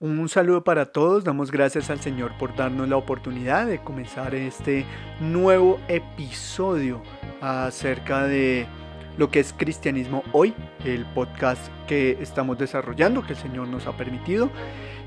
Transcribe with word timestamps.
Un 0.00 0.28
saludo 0.28 0.62
para 0.62 0.92
todos, 0.92 1.24
damos 1.24 1.50
gracias 1.50 1.90
al 1.90 1.98
Señor 1.98 2.30
por 2.38 2.54
darnos 2.54 2.88
la 2.88 2.96
oportunidad 2.96 3.66
de 3.66 3.80
comenzar 3.80 4.32
este 4.32 4.86
nuevo 5.18 5.80
episodio 5.88 7.02
acerca 7.40 8.22
de 8.22 8.68
lo 9.16 9.28
que 9.28 9.40
es 9.40 9.52
cristianismo 9.52 10.22
hoy, 10.30 10.54
el 10.84 11.04
podcast 11.04 11.60
que 11.88 12.16
estamos 12.20 12.58
desarrollando, 12.58 13.26
que 13.26 13.32
el 13.32 13.40
Señor 13.40 13.66
nos 13.66 13.88
ha 13.88 13.96
permitido. 13.96 14.50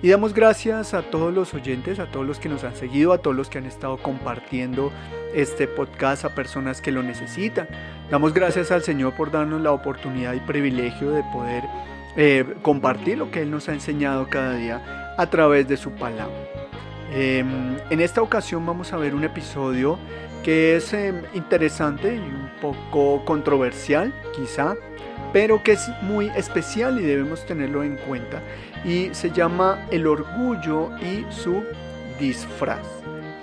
Y 0.01 0.09
damos 0.09 0.33
gracias 0.33 0.93
a 0.93 1.03
todos 1.03 1.33
los 1.33 1.53
oyentes, 1.53 1.97
a 1.99 2.11
todos 2.11 2.27
los 2.27 2.39
que 2.39 2.49
nos 2.49 2.65
han 2.65 2.75
seguido, 2.75 3.13
a 3.13 3.19
todos 3.19 3.37
los 3.37 3.47
que 3.47 3.59
han 3.59 3.67
estado 3.67 3.95
compartiendo 3.95 4.91
este 5.33 5.69
podcast 5.69 6.25
a 6.25 6.35
personas 6.35 6.81
que 6.81 6.91
lo 6.91 7.01
necesitan. 7.01 7.69
Damos 8.09 8.33
gracias 8.33 8.71
al 8.71 8.83
Señor 8.83 9.15
por 9.15 9.31
darnos 9.31 9.61
la 9.61 9.71
oportunidad 9.71 10.33
y 10.33 10.41
privilegio 10.41 11.11
de 11.11 11.23
poder 11.31 11.63
eh, 12.15 12.45
compartir 12.61 13.17
lo 13.17 13.31
que 13.31 13.41
Él 13.41 13.51
nos 13.51 13.69
ha 13.69 13.73
enseñado 13.73 14.27
cada 14.29 14.55
día 14.55 15.15
a 15.17 15.25
través 15.27 15.67
de 15.67 15.77
su 15.77 15.91
palabra. 15.91 16.35
Em, 17.13 17.77
en 17.89 17.99
esta 17.99 18.21
ocasión 18.21 18.65
vamos 18.65 18.93
a 18.93 18.97
ver 18.97 19.13
un 19.13 19.23
episodio 19.23 19.99
que 20.43 20.77
es 20.77 20.93
em, 20.93 21.21
interesante 21.33 22.15
y 22.15 22.19
un 22.19 22.49
poco 22.61 23.23
controversial 23.25 24.13
quizá, 24.33 24.75
pero 25.33 25.61
que 25.63 25.73
es 25.73 25.89
muy 26.01 26.27
especial 26.29 26.99
y 26.99 27.03
debemos 27.03 27.45
tenerlo 27.45 27.83
en 27.83 27.97
cuenta 27.97 28.41
y 28.83 29.09
se 29.13 29.31
llama 29.31 29.85
el 29.91 30.07
orgullo 30.07 30.89
y 30.99 31.25
su 31.29 31.63
disfraz. 32.19 32.85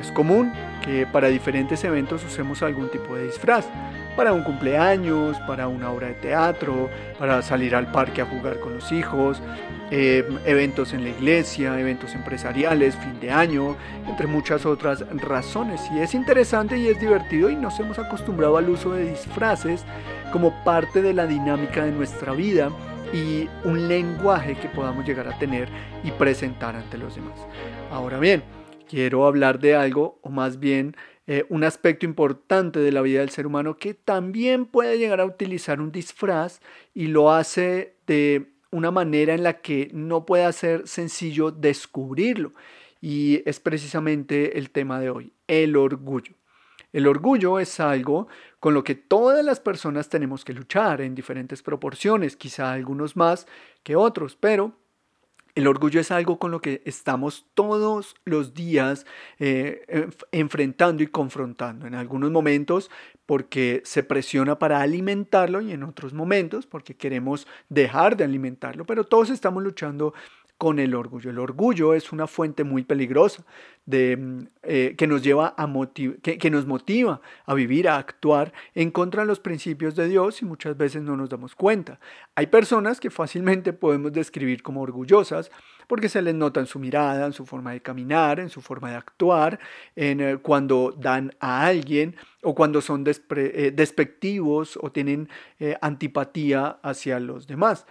Es 0.00 0.10
común 0.12 0.52
que 0.84 1.06
para 1.06 1.28
diferentes 1.28 1.84
eventos 1.84 2.24
usemos 2.24 2.62
algún 2.62 2.90
tipo 2.90 3.16
de 3.16 3.24
disfraz 3.24 3.66
para 4.18 4.32
un 4.32 4.42
cumpleaños, 4.42 5.38
para 5.46 5.68
una 5.68 5.92
obra 5.92 6.08
de 6.08 6.14
teatro, 6.14 6.90
para 7.20 7.40
salir 7.40 7.76
al 7.76 7.92
parque 7.92 8.20
a 8.20 8.26
jugar 8.26 8.58
con 8.58 8.74
los 8.74 8.90
hijos, 8.90 9.40
eh, 9.92 10.28
eventos 10.44 10.92
en 10.92 11.04
la 11.04 11.10
iglesia, 11.10 11.78
eventos 11.78 12.16
empresariales, 12.16 12.96
fin 12.96 13.20
de 13.20 13.30
año, 13.30 13.76
entre 14.08 14.26
muchas 14.26 14.66
otras 14.66 15.04
razones. 15.20 15.80
Y 15.94 16.00
es 16.00 16.14
interesante 16.14 16.76
y 16.76 16.88
es 16.88 16.98
divertido 16.98 17.48
y 17.48 17.54
nos 17.54 17.78
hemos 17.78 17.96
acostumbrado 18.00 18.56
al 18.56 18.68
uso 18.68 18.90
de 18.90 19.08
disfraces 19.08 19.84
como 20.32 20.52
parte 20.64 21.00
de 21.00 21.14
la 21.14 21.28
dinámica 21.28 21.84
de 21.84 21.92
nuestra 21.92 22.32
vida 22.32 22.70
y 23.12 23.48
un 23.62 23.86
lenguaje 23.86 24.56
que 24.56 24.68
podamos 24.68 25.06
llegar 25.06 25.28
a 25.28 25.38
tener 25.38 25.68
y 26.02 26.10
presentar 26.10 26.74
ante 26.74 26.98
los 26.98 27.14
demás. 27.14 27.38
Ahora 27.92 28.18
bien, 28.18 28.42
quiero 28.88 29.26
hablar 29.26 29.60
de 29.60 29.76
algo, 29.76 30.18
o 30.22 30.28
más 30.28 30.58
bien 30.58 30.96
eh, 31.30 31.44
un 31.50 31.62
aspecto 31.62 32.06
importante 32.06 32.78
de 32.78 32.90
la 32.90 33.02
vida 33.02 33.20
del 33.20 33.28
ser 33.28 33.46
humano 33.46 33.76
que 33.76 33.92
también 33.92 34.64
puede 34.64 34.96
llegar 34.96 35.20
a 35.20 35.26
utilizar 35.26 35.78
un 35.78 35.92
disfraz 35.92 36.60
y 36.94 37.08
lo 37.08 37.30
hace 37.30 37.96
de 38.06 38.46
una 38.70 38.90
manera 38.90 39.34
en 39.34 39.42
la 39.42 39.60
que 39.60 39.90
no 39.92 40.24
puede 40.24 40.50
ser 40.54 40.88
sencillo 40.88 41.50
descubrirlo. 41.50 42.54
Y 43.02 43.42
es 43.44 43.60
precisamente 43.60 44.56
el 44.56 44.70
tema 44.70 45.00
de 45.00 45.10
hoy, 45.10 45.34
el 45.48 45.76
orgullo. 45.76 46.32
El 46.94 47.06
orgullo 47.06 47.58
es 47.58 47.78
algo 47.78 48.28
con 48.58 48.72
lo 48.72 48.82
que 48.82 48.94
todas 48.94 49.44
las 49.44 49.60
personas 49.60 50.08
tenemos 50.08 50.46
que 50.46 50.54
luchar 50.54 51.02
en 51.02 51.14
diferentes 51.14 51.62
proporciones, 51.62 52.36
quizá 52.36 52.72
algunos 52.72 53.16
más 53.16 53.46
que 53.82 53.96
otros, 53.96 54.34
pero 54.34 54.77
el 55.58 55.66
orgullo 55.66 56.00
es 56.00 56.12
algo 56.12 56.38
con 56.38 56.52
lo 56.52 56.60
que 56.60 56.82
estamos 56.84 57.46
todos 57.54 58.14
los 58.24 58.54
días 58.54 59.06
eh, 59.40 60.08
enfrentando 60.30 61.02
y 61.02 61.08
confrontando. 61.08 61.86
En 61.86 61.96
algunos 61.96 62.30
momentos 62.30 62.90
porque 63.26 63.82
se 63.84 64.04
presiona 64.04 64.58
para 64.58 64.80
alimentarlo 64.80 65.60
y 65.60 65.72
en 65.72 65.82
otros 65.82 66.14
momentos 66.14 66.66
porque 66.66 66.94
queremos 66.94 67.48
dejar 67.68 68.16
de 68.16 68.22
alimentarlo, 68.22 68.86
pero 68.86 69.02
todos 69.02 69.30
estamos 69.30 69.62
luchando 69.62 70.14
con 70.58 70.80
el 70.80 70.96
orgullo. 70.96 71.30
El 71.30 71.38
orgullo 71.38 71.94
es 71.94 72.10
una 72.12 72.26
fuente 72.26 72.64
muy 72.64 72.82
peligrosa 72.82 73.44
de, 73.86 74.16
mm, 74.16 74.46
eh, 74.64 74.94
que, 74.98 75.06
nos 75.06 75.22
lleva 75.22 75.54
a 75.56 75.72
que, 76.20 76.50
nos 76.50 76.66
motiva 76.66 77.20
a 77.46 77.54
vivir, 77.54 77.88
a 77.88 77.96
actuar 77.96 78.52
en 78.74 78.90
contra 78.90 79.22
de 79.22 79.28
los 79.28 79.38
principios 79.38 79.94
de 79.94 80.08
Dios 80.08 80.42
y 80.42 80.44
muchas 80.44 80.76
veces 80.76 81.02
no 81.02 81.16
nos 81.16 81.30
damos 81.30 81.54
cuenta. 81.54 82.00
Hay 82.34 82.48
personas 82.48 82.98
que 82.98 83.08
fácilmente 83.08 83.72
podemos 83.72 84.12
describir 84.12 84.62
como 84.62 84.82
orgullosas 84.82 85.50
porque 85.86 86.08
se 86.08 86.20
les 86.20 86.34
nota 86.34 86.58
en 86.58 86.66
su 86.66 86.80
mirada, 86.80 87.24
en 87.24 87.32
su 87.32 87.46
forma 87.46 87.72
de 87.72 87.80
caminar, 87.80 88.40
en 88.40 88.50
su 88.50 88.60
forma 88.60 88.90
de 88.90 88.96
actuar, 88.96 89.60
en 89.94 90.20
eh, 90.20 90.38
cuando 90.42 90.92
dan 90.98 91.32
a 91.38 91.66
alguien 91.66 92.16
o 92.42 92.54
cuando 92.56 92.80
son 92.80 93.04
eh, 93.06 93.72
despectivos 93.74 94.76
o 94.82 94.90
tienen 94.90 95.28
antipatía 95.80 96.78
hacia 96.82 97.20
los 97.20 97.46
demás. 97.46 97.86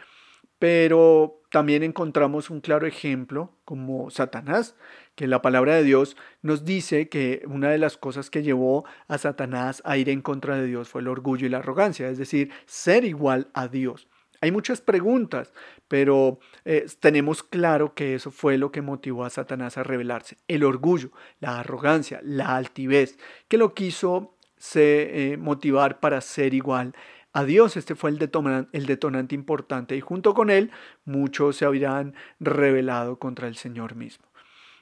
Pero 0.60 1.42
también 1.52 1.84
encontramos 1.84 2.50
un 2.50 2.62
claro 2.62 2.88
ejemplo 2.88 3.58
como 3.64 4.10
Satanás, 4.10 4.76
que 5.16 5.28
la 5.28 5.42
palabra 5.42 5.76
de 5.76 5.84
Dios 5.84 6.18
nos 6.42 6.66
dice 6.66 7.10
que 7.10 7.44
una 7.48 7.70
de 7.70 7.78
las 7.78 7.98
cosas 7.98 8.30
que 8.30 8.44
llevó 8.44 8.86
a 9.08 9.18
Satanás 9.18 9.82
a 9.86 9.98
ir 9.98 10.10
en 10.10 10.22
contra 10.22 10.56
de 10.58 10.68
Dios 10.68 10.90
fue 10.90 11.02
el 11.02 11.08
orgullo 11.08 11.48
y 11.48 11.50
la 11.50 11.60
arrogancia, 11.60 12.10
es 12.10 12.18
decir, 12.18 12.52
ser 12.66 13.06
igual 13.06 13.50
a 13.54 13.68
Dios. 13.68 14.08
Hay 14.40 14.52
muchas 14.52 14.82
preguntas, 14.82 15.52
pero 15.88 16.40
eh, 16.64 16.86
tenemos 17.00 17.42
claro 17.42 17.96
que 17.96 18.14
eso 18.14 18.30
fue 18.30 18.58
lo 18.58 18.72
que 18.72 18.84
motivó 18.84 19.26
a 19.26 19.32
Satanás 19.32 19.78
a 19.78 19.84
rebelarse. 19.84 20.38
El 20.48 20.64
orgullo, 20.64 21.12
la 21.40 21.60
arrogancia, 21.60 22.20
la 22.24 22.56
altivez, 22.56 23.18
que 23.48 23.58
lo 23.58 23.74
quiso 23.74 24.36
se, 24.58 25.32
eh, 25.32 25.38
motivar 25.38 26.00
para 26.00 26.22
ser 26.22 26.54
igual 26.54 26.94
a 27.38 27.46
Dios. 27.46 27.78
Este 27.78 27.94
fue 27.94 28.10
el 28.10 28.18
detonante, 28.18 29.36
importante 29.36 29.96
y 29.96 30.02
junto 30.02 30.34
con 30.34 30.50
él 30.50 30.72
muchos 31.06 31.58
se 31.58 31.66
habrían 31.66 32.16
rebelado 32.40 33.20
contra 33.20 33.48
el 33.48 33.56
Señor 33.56 33.96
mismo. 33.96 34.26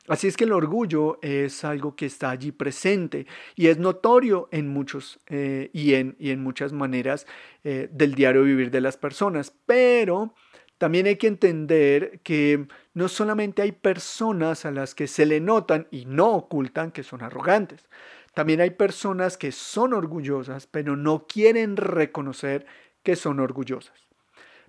Así 0.07 0.27
es 0.27 0.37
que 0.37 0.45
el 0.45 0.53
orgullo 0.53 1.19
es 1.21 1.65
algo 1.65 1.95
que 1.95 2.05
está 2.05 2.29
allí 2.29 2.51
presente 2.51 3.25
y 3.55 3.67
es 3.67 3.77
notorio 3.77 4.47
en 4.51 4.69
muchos 4.69 5.19
eh, 5.27 5.69
y, 5.73 5.95
en, 5.95 6.15
y, 6.17 6.29
en, 6.29 6.41
muchas 6.43 6.71
maneras 6.71 7.25
eh, 7.63 7.89
del 7.91 8.13
diario 8.13 8.43
vivir 8.43 8.71
de 8.71 8.81
las 8.81 8.97
personas, 8.97 9.51
pero 9.65 10.33
también 10.77 11.07
hay 11.07 11.17
que 11.17 11.27
entender 11.27 12.21
que 12.23 12.67
no 12.93 13.09
solamente 13.09 13.63
hay 13.63 13.71
personas 13.73 14.65
a 14.65 14.71
las 14.71 14.95
que 14.95 15.07
se 15.07 15.25
le 15.25 15.41
notan 15.41 15.87
y 15.91 16.05
no 16.05 16.31
ocultan 16.33 16.91
que 16.91 17.03
son 17.03 17.21
arrogantes, 17.21 17.89
también 18.35 18.61
hay 18.61 18.71
personas 18.71 19.37
que 19.37 19.51
son 19.51 19.93
orgullosas, 19.93 20.67
pero 20.67 20.95
no 20.95 21.25
quieren 21.25 21.77
reconocer 21.77 22.65
que 23.01 23.15
son 23.15 23.39
orgullosas. 23.39 24.07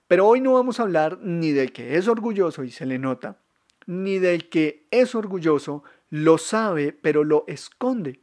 Pero 0.07 0.27
hoy 0.27 0.41
no 0.41 0.53
vamos 0.53 0.79
a 0.79 0.85
hablar 0.85 1.19
ni 1.21 1.51
del 1.51 1.73
que 1.73 1.97
es 1.97 2.07
orgulloso 2.07 2.63
y 2.63 2.71
se 2.71 2.87
le 2.87 2.99
nota, 2.99 3.43
ni 3.87 4.19
del 4.19 4.49
que 4.49 4.87
es 4.93 5.15
orgulloso, 5.17 5.83
lo 6.09 6.39
sabe, 6.39 6.93
pero 6.93 7.25
lo 7.25 7.45
esconde. 7.49 8.23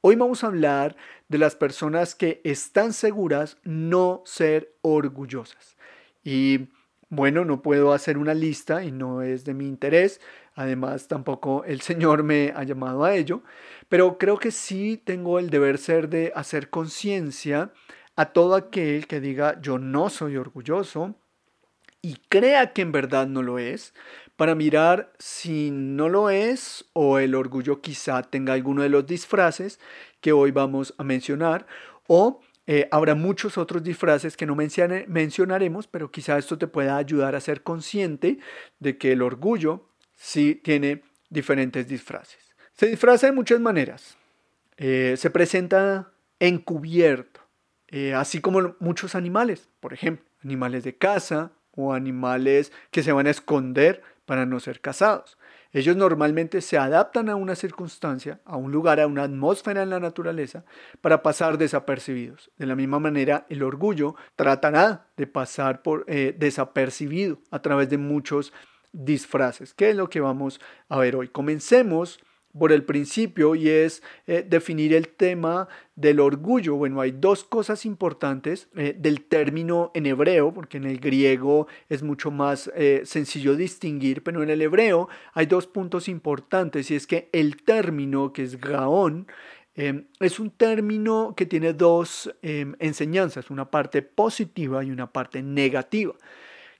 Hoy 0.00 0.14
vamos 0.14 0.44
a 0.44 0.46
hablar 0.46 0.96
de 1.28 1.38
las 1.38 1.56
personas 1.56 2.14
que 2.14 2.40
están 2.44 2.92
seguras 2.92 3.58
no 3.64 4.22
ser 4.24 4.76
orgullosas. 4.82 5.76
Y 6.22 6.68
bueno, 7.08 7.44
no 7.44 7.62
puedo 7.62 7.92
hacer 7.92 8.16
una 8.16 8.34
lista 8.34 8.84
y 8.84 8.92
no 8.92 9.22
es 9.22 9.44
de 9.44 9.54
mi 9.54 9.66
interés, 9.66 10.20
Además, 10.54 11.08
tampoco 11.08 11.64
el 11.64 11.80
Señor 11.80 12.22
me 12.22 12.52
ha 12.54 12.62
llamado 12.62 13.04
a 13.04 13.14
ello, 13.14 13.42
pero 13.88 14.18
creo 14.18 14.38
que 14.38 14.50
sí 14.50 15.00
tengo 15.04 15.38
el 15.38 15.50
deber 15.50 15.78
ser 15.78 16.08
de 16.08 16.32
hacer 16.34 16.70
conciencia 16.70 17.72
a 18.16 18.26
todo 18.26 18.54
aquel 18.54 19.06
que 19.06 19.20
diga 19.20 19.60
yo 19.60 19.78
no 19.78 20.08
soy 20.08 20.36
orgulloso 20.36 21.16
y 22.00 22.16
crea 22.28 22.72
que 22.72 22.82
en 22.82 22.92
verdad 22.92 23.26
no 23.26 23.42
lo 23.42 23.58
es, 23.58 23.94
para 24.36 24.54
mirar 24.54 25.12
si 25.18 25.70
no 25.70 26.08
lo 26.08 26.28
es 26.28 26.84
o 26.92 27.18
el 27.18 27.34
orgullo 27.34 27.80
quizá 27.80 28.22
tenga 28.22 28.52
alguno 28.52 28.82
de 28.82 28.88
los 28.88 29.06
disfraces 29.06 29.80
que 30.20 30.32
hoy 30.32 30.50
vamos 30.50 30.94
a 30.98 31.04
mencionar 31.04 31.66
o 32.06 32.40
eh, 32.66 32.88
habrá 32.90 33.14
muchos 33.14 33.58
otros 33.58 33.82
disfraces 33.82 34.36
que 34.36 34.46
no 34.46 34.56
mencionaremos, 34.56 35.86
pero 35.86 36.10
quizá 36.10 36.38
esto 36.38 36.58
te 36.58 36.66
pueda 36.66 36.96
ayudar 36.96 37.34
a 37.34 37.40
ser 37.40 37.62
consciente 37.62 38.38
de 38.80 38.96
que 38.98 39.12
el 39.12 39.22
orgullo 39.22 39.88
sí 40.24 40.54
tiene 40.54 41.02
diferentes 41.28 41.86
disfraces. 41.86 42.54
Se 42.72 42.86
disfraza 42.86 43.26
de 43.26 43.32
muchas 43.32 43.60
maneras. 43.60 44.16
Eh, 44.78 45.16
se 45.18 45.30
presenta 45.30 46.12
encubierto, 46.40 47.40
eh, 47.88 48.14
así 48.14 48.40
como 48.40 48.74
muchos 48.80 49.14
animales, 49.14 49.68
por 49.80 49.92
ejemplo, 49.92 50.24
animales 50.42 50.82
de 50.82 50.96
casa 50.96 51.52
o 51.72 51.92
animales 51.92 52.72
que 52.90 53.02
se 53.02 53.12
van 53.12 53.26
a 53.26 53.30
esconder 53.30 54.02
para 54.24 54.46
no 54.46 54.60
ser 54.60 54.80
cazados. 54.80 55.36
Ellos 55.72 55.96
normalmente 55.96 56.62
se 56.62 56.78
adaptan 56.78 57.28
a 57.28 57.36
una 57.36 57.54
circunstancia, 57.54 58.40
a 58.44 58.56
un 58.56 58.72
lugar, 58.72 59.00
a 59.00 59.06
una 59.06 59.24
atmósfera 59.24 59.82
en 59.82 59.90
la 59.90 60.00
naturaleza 60.00 60.64
para 61.02 61.22
pasar 61.22 61.58
desapercibidos. 61.58 62.50
De 62.56 62.66
la 62.66 62.76
misma 62.76 62.98
manera, 62.98 63.44
el 63.50 63.62
orgullo 63.62 64.14
tratará 64.36 65.08
de 65.16 65.26
pasar 65.26 65.82
por 65.82 66.04
eh, 66.08 66.34
desapercibido 66.38 67.40
a 67.50 67.60
través 67.60 67.90
de 67.90 67.98
muchos 67.98 68.52
disfraces, 68.94 69.74
que 69.74 69.90
es 69.90 69.96
lo 69.96 70.08
que 70.08 70.20
vamos 70.20 70.60
a 70.88 70.98
ver 70.98 71.16
hoy. 71.16 71.28
Comencemos 71.28 72.20
por 72.56 72.72
el 72.72 72.84
principio 72.84 73.54
y 73.54 73.68
es 73.68 74.02
eh, 74.26 74.46
definir 74.48 74.94
el 74.94 75.08
tema 75.08 75.68
del 75.96 76.20
orgullo. 76.20 76.76
Bueno, 76.76 77.00
hay 77.00 77.10
dos 77.10 77.42
cosas 77.42 77.84
importantes 77.84 78.68
eh, 78.76 78.94
del 78.96 79.24
término 79.24 79.90
en 79.94 80.06
hebreo, 80.06 80.54
porque 80.54 80.76
en 80.76 80.84
el 80.84 80.98
griego 80.98 81.66
es 81.88 82.02
mucho 82.02 82.30
más 82.30 82.70
eh, 82.76 83.02
sencillo 83.04 83.56
distinguir, 83.56 84.22
pero 84.22 84.42
en 84.42 84.50
el 84.50 84.62
hebreo 84.62 85.08
hay 85.32 85.46
dos 85.46 85.66
puntos 85.66 86.08
importantes 86.08 86.90
y 86.90 86.94
es 86.94 87.06
que 87.06 87.28
el 87.32 87.62
término 87.62 88.32
que 88.32 88.44
es 88.44 88.60
gaón 88.60 89.26
em, 89.74 90.06
es 90.20 90.38
un 90.38 90.50
término 90.50 91.34
que 91.36 91.46
tiene 91.46 91.72
dos 91.72 92.32
em, 92.42 92.76
enseñanzas, 92.78 93.50
una 93.50 93.68
parte 93.68 94.02
positiva 94.02 94.84
y 94.84 94.92
una 94.92 95.12
parte 95.12 95.42
negativa. 95.42 96.14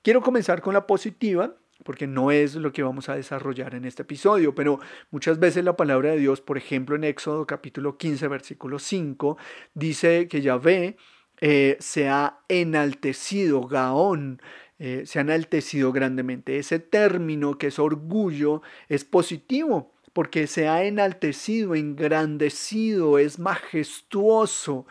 Quiero 0.02 0.20
comenzar 0.20 0.60
con 0.62 0.74
la 0.74 0.86
positiva 0.86 1.56
porque 1.82 2.06
no 2.06 2.30
es 2.30 2.54
lo 2.54 2.72
que 2.72 2.82
vamos 2.82 3.08
a 3.08 3.16
desarrollar 3.16 3.74
en 3.74 3.84
este 3.84 4.02
episodio, 4.02 4.54
pero 4.54 4.78
muchas 5.10 5.38
veces 5.38 5.64
la 5.64 5.76
palabra 5.76 6.10
de 6.10 6.18
Dios, 6.18 6.40
por 6.40 6.56
ejemplo 6.56 6.96
en 6.96 7.04
Éxodo 7.04 7.46
capítulo 7.46 7.98
15, 7.98 8.28
versículo 8.28 8.78
5, 8.78 9.36
dice 9.74 10.28
que 10.28 10.40
Yahvé 10.40 10.96
eh, 11.40 11.76
se 11.80 12.08
ha 12.08 12.38
enaltecido, 12.48 13.66
Gaón, 13.66 14.40
eh, 14.78 15.02
se 15.06 15.18
ha 15.18 15.22
enaltecido 15.22 15.92
grandemente. 15.92 16.58
Ese 16.58 16.78
término 16.78 17.58
que 17.58 17.68
es 17.68 17.78
orgullo 17.78 18.62
es 18.88 19.04
positivo 19.04 19.94
porque 20.14 20.46
se 20.46 20.68
ha 20.68 20.84
enaltecido, 20.84 21.74
engrandecido, 21.74 23.18
es 23.18 23.38
majestuoso. 23.40 24.86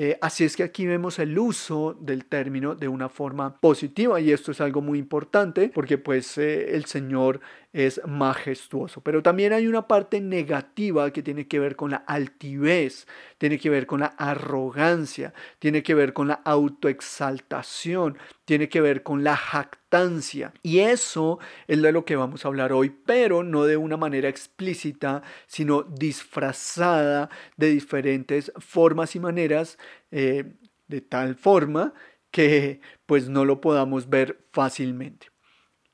Eh, 0.00 0.16
así 0.20 0.44
es 0.44 0.54
que 0.54 0.62
aquí 0.62 0.86
vemos 0.86 1.18
el 1.18 1.36
uso 1.36 1.92
del 2.00 2.24
término 2.24 2.76
de 2.76 2.86
una 2.86 3.08
forma 3.08 3.60
positiva 3.60 4.20
y 4.20 4.30
esto 4.30 4.52
es 4.52 4.60
algo 4.60 4.80
muy 4.80 4.96
importante 4.96 5.72
porque 5.74 5.98
pues 5.98 6.38
eh, 6.38 6.76
el 6.76 6.84
Señor 6.84 7.40
es 7.72 8.00
majestuoso. 8.06 9.00
Pero 9.00 9.24
también 9.24 9.52
hay 9.52 9.66
una 9.66 9.88
parte 9.88 10.20
negativa 10.20 11.12
que 11.12 11.24
tiene 11.24 11.48
que 11.48 11.58
ver 11.58 11.74
con 11.74 11.90
la 11.90 11.96
altivez, 11.96 13.08
tiene 13.38 13.58
que 13.58 13.70
ver 13.70 13.86
con 13.86 13.98
la 13.98 14.14
arrogancia, 14.18 15.34
tiene 15.58 15.82
que 15.82 15.94
ver 15.96 16.12
con 16.12 16.28
la 16.28 16.42
autoexaltación, 16.44 18.18
tiene 18.48 18.70
que 18.70 18.80
ver 18.80 19.02
con 19.02 19.24
la 19.24 19.36
jactancia. 19.36 20.54
Y 20.62 20.78
eso 20.78 21.38
es 21.66 21.82
de 21.82 21.92
lo 21.92 22.06
que 22.06 22.16
vamos 22.16 22.42
a 22.42 22.48
hablar 22.48 22.72
hoy, 22.72 22.88
pero 22.88 23.42
no 23.42 23.64
de 23.64 23.76
una 23.76 23.98
manera 23.98 24.30
explícita, 24.30 25.22
sino 25.46 25.82
disfrazada 25.82 27.28
de 27.58 27.68
diferentes 27.68 28.50
formas 28.56 29.14
y 29.14 29.20
maneras, 29.20 29.76
eh, 30.10 30.54
de 30.86 31.00
tal 31.02 31.34
forma 31.34 31.92
que 32.30 32.80
pues 33.04 33.28
no 33.28 33.44
lo 33.44 33.60
podamos 33.60 34.08
ver 34.08 34.38
fácilmente. 34.50 35.26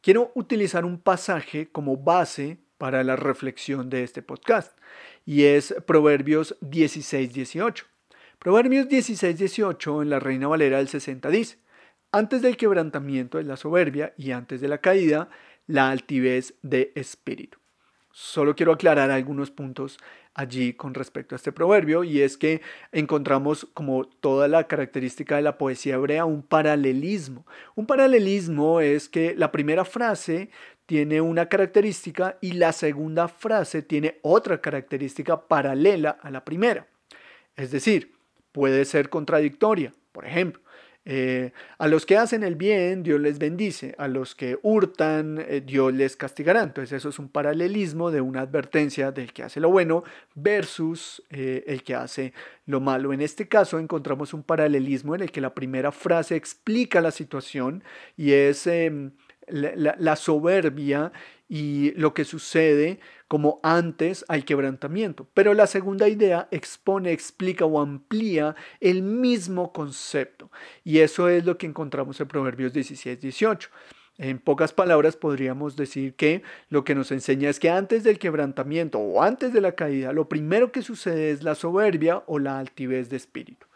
Quiero 0.00 0.30
utilizar 0.36 0.84
un 0.84 1.00
pasaje 1.00 1.72
como 1.72 1.96
base 1.96 2.58
para 2.78 3.02
la 3.02 3.16
reflexión 3.16 3.90
de 3.90 4.04
este 4.04 4.22
podcast 4.22 4.78
y 5.26 5.42
es 5.42 5.74
Proverbios 5.88 6.54
16-18. 6.60 7.82
Proverbios 8.38 8.86
16-18 8.86 10.02
en 10.02 10.10
la 10.10 10.20
Reina 10.20 10.46
Valera 10.46 10.78
del 10.78 10.86
60 10.86 11.30
dice, 11.30 11.63
antes 12.14 12.42
del 12.42 12.56
quebrantamiento 12.56 13.40
es 13.40 13.46
la 13.46 13.56
soberbia 13.56 14.14
y 14.16 14.30
antes 14.30 14.60
de 14.60 14.68
la 14.68 14.78
caída 14.78 15.30
la 15.66 15.90
altivez 15.90 16.54
de 16.62 16.92
espíritu. 16.94 17.58
Solo 18.12 18.54
quiero 18.54 18.70
aclarar 18.70 19.10
algunos 19.10 19.50
puntos 19.50 19.98
allí 20.32 20.74
con 20.74 20.94
respecto 20.94 21.34
a 21.34 21.36
este 21.36 21.50
proverbio 21.50 22.04
y 22.04 22.22
es 22.22 22.36
que 22.36 22.62
encontramos 22.92 23.66
como 23.74 24.04
toda 24.04 24.46
la 24.46 24.68
característica 24.68 25.34
de 25.34 25.42
la 25.42 25.58
poesía 25.58 25.96
hebrea 25.96 26.24
un 26.24 26.44
paralelismo. 26.44 27.46
Un 27.74 27.86
paralelismo 27.86 28.80
es 28.80 29.08
que 29.08 29.34
la 29.36 29.50
primera 29.50 29.84
frase 29.84 30.50
tiene 30.86 31.20
una 31.20 31.48
característica 31.48 32.38
y 32.40 32.52
la 32.52 32.70
segunda 32.70 33.26
frase 33.26 33.82
tiene 33.82 34.20
otra 34.22 34.60
característica 34.60 35.48
paralela 35.48 36.10
a 36.10 36.30
la 36.30 36.44
primera. 36.44 36.86
Es 37.56 37.72
decir, 37.72 38.12
puede 38.52 38.84
ser 38.84 39.08
contradictoria. 39.08 39.92
Por 40.12 40.26
ejemplo, 40.26 40.62
eh, 41.06 41.52
a 41.76 41.86
los 41.86 42.06
que 42.06 42.16
hacen 42.16 42.42
el 42.42 42.56
bien, 42.56 43.02
Dios 43.02 43.20
les 43.20 43.38
bendice. 43.38 43.94
A 43.98 44.08
los 44.08 44.34
que 44.34 44.58
hurtan, 44.62 45.38
eh, 45.38 45.62
Dios 45.64 45.92
les 45.92 46.16
castigará. 46.16 46.62
Entonces 46.62 46.92
eso 46.92 47.10
es 47.10 47.18
un 47.18 47.28
paralelismo 47.28 48.10
de 48.10 48.20
una 48.20 48.40
advertencia 48.40 49.12
del 49.12 49.32
que 49.32 49.42
hace 49.42 49.60
lo 49.60 49.70
bueno 49.70 50.04
versus 50.34 51.22
eh, 51.30 51.64
el 51.66 51.82
que 51.82 51.94
hace 51.94 52.32
lo 52.66 52.80
malo. 52.80 53.12
En 53.12 53.20
este 53.20 53.48
caso 53.48 53.78
encontramos 53.78 54.32
un 54.32 54.42
paralelismo 54.42 55.14
en 55.14 55.22
el 55.22 55.30
que 55.30 55.40
la 55.40 55.54
primera 55.54 55.92
frase 55.92 56.36
explica 56.36 57.00
la 57.00 57.10
situación 57.10 57.84
y 58.16 58.32
es 58.32 58.66
em, 58.66 59.12
la, 59.46 60.16
soberbia 60.16 61.12
y 61.48 61.92
lo 61.92 62.14
que 62.14 62.24
sucede 62.24 62.98
como 63.34 63.58
antes 63.64 64.24
al 64.28 64.44
quebrantamiento. 64.44 65.26
Pero 65.34 65.54
la 65.54 65.66
segunda 65.66 66.08
idea 66.08 66.46
expone, 66.52 67.10
explica 67.10 67.64
o 67.64 67.80
amplía 67.80 68.54
el 68.78 69.02
mismo 69.02 69.72
concepto. 69.72 70.52
Y 70.84 71.00
eso 71.00 71.28
es 71.28 71.44
lo 71.44 71.58
que 71.58 71.66
encontramos 71.66 72.20
en 72.20 72.28
Proverbios 72.28 72.72
16, 72.72 73.20
18. 73.20 73.70
En 74.18 74.38
pocas 74.38 74.72
palabras 74.72 75.16
podríamos 75.16 75.74
decir 75.74 76.14
que 76.14 76.44
lo 76.68 76.84
que 76.84 76.94
nos 76.94 77.10
enseña 77.10 77.50
es 77.50 77.58
que 77.58 77.70
antes 77.70 78.04
del 78.04 78.20
quebrantamiento 78.20 79.00
o 79.00 79.20
antes 79.20 79.52
de 79.52 79.60
la 79.60 79.72
caída, 79.72 80.12
lo 80.12 80.28
primero 80.28 80.70
que 80.70 80.82
sucede 80.82 81.32
es 81.32 81.42
la 81.42 81.56
soberbia 81.56 82.22
o 82.28 82.38
la 82.38 82.60
altivez 82.60 83.10
de 83.10 83.16
espíritu. 83.16 83.66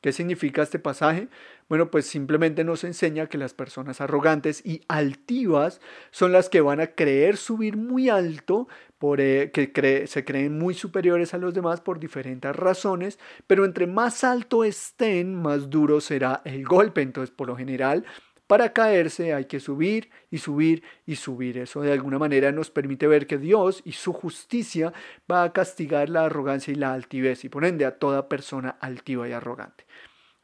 ¿Qué 0.00 0.12
significa 0.12 0.62
este 0.62 0.78
pasaje? 0.78 1.28
Bueno, 1.68 1.90
pues 1.90 2.06
simplemente 2.06 2.64
nos 2.64 2.84
enseña 2.84 3.28
que 3.28 3.36
las 3.36 3.52
personas 3.52 4.00
arrogantes 4.00 4.64
y 4.64 4.80
altivas 4.88 5.80
son 6.10 6.32
las 6.32 6.48
que 6.48 6.62
van 6.62 6.80
a 6.80 6.88
creer 6.88 7.36
subir 7.36 7.76
muy 7.76 8.08
alto, 8.08 8.66
por, 9.00 9.18
eh, 9.22 9.50
que 9.50 10.06
se 10.06 10.24
creen 10.26 10.58
muy 10.58 10.74
superiores 10.74 11.32
a 11.32 11.38
los 11.38 11.54
demás 11.54 11.80
por 11.80 11.98
diferentes 11.98 12.54
razones, 12.54 13.18
pero 13.46 13.64
entre 13.64 13.86
más 13.86 14.24
alto 14.24 14.62
estén, 14.62 15.34
más 15.34 15.70
duro 15.70 16.02
será 16.02 16.42
el 16.44 16.66
golpe. 16.66 17.00
Entonces, 17.00 17.34
por 17.34 17.48
lo 17.48 17.56
general, 17.56 18.04
para 18.46 18.74
caerse 18.74 19.32
hay 19.32 19.46
que 19.46 19.58
subir 19.58 20.10
y 20.30 20.36
subir 20.36 20.82
y 21.06 21.16
subir. 21.16 21.56
Eso 21.56 21.80
de 21.80 21.92
alguna 21.92 22.18
manera 22.18 22.52
nos 22.52 22.70
permite 22.70 23.06
ver 23.06 23.26
que 23.26 23.38
Dios 23.38 23.80
y 23.86 23.92
su 23.92 24.12
justicia 24.12 24.92
va 25.32 25.44
a 25.44 25.52
castigar 25.54 26.10
la 26.10 26.26
arrogancia 26.26 26.70
y 26.70 26.74
la 26.74 26.92
altivez 26.92 27.46
y 27.46 27.48
por 27.48 27.64
ende 27.64 27.86
a 27.86 27.98
toda 27.98 28.28
persona 28.28 28.76
altiva 28.82 29.26
y 29.26 29.32
arrogante. 29.32 29.86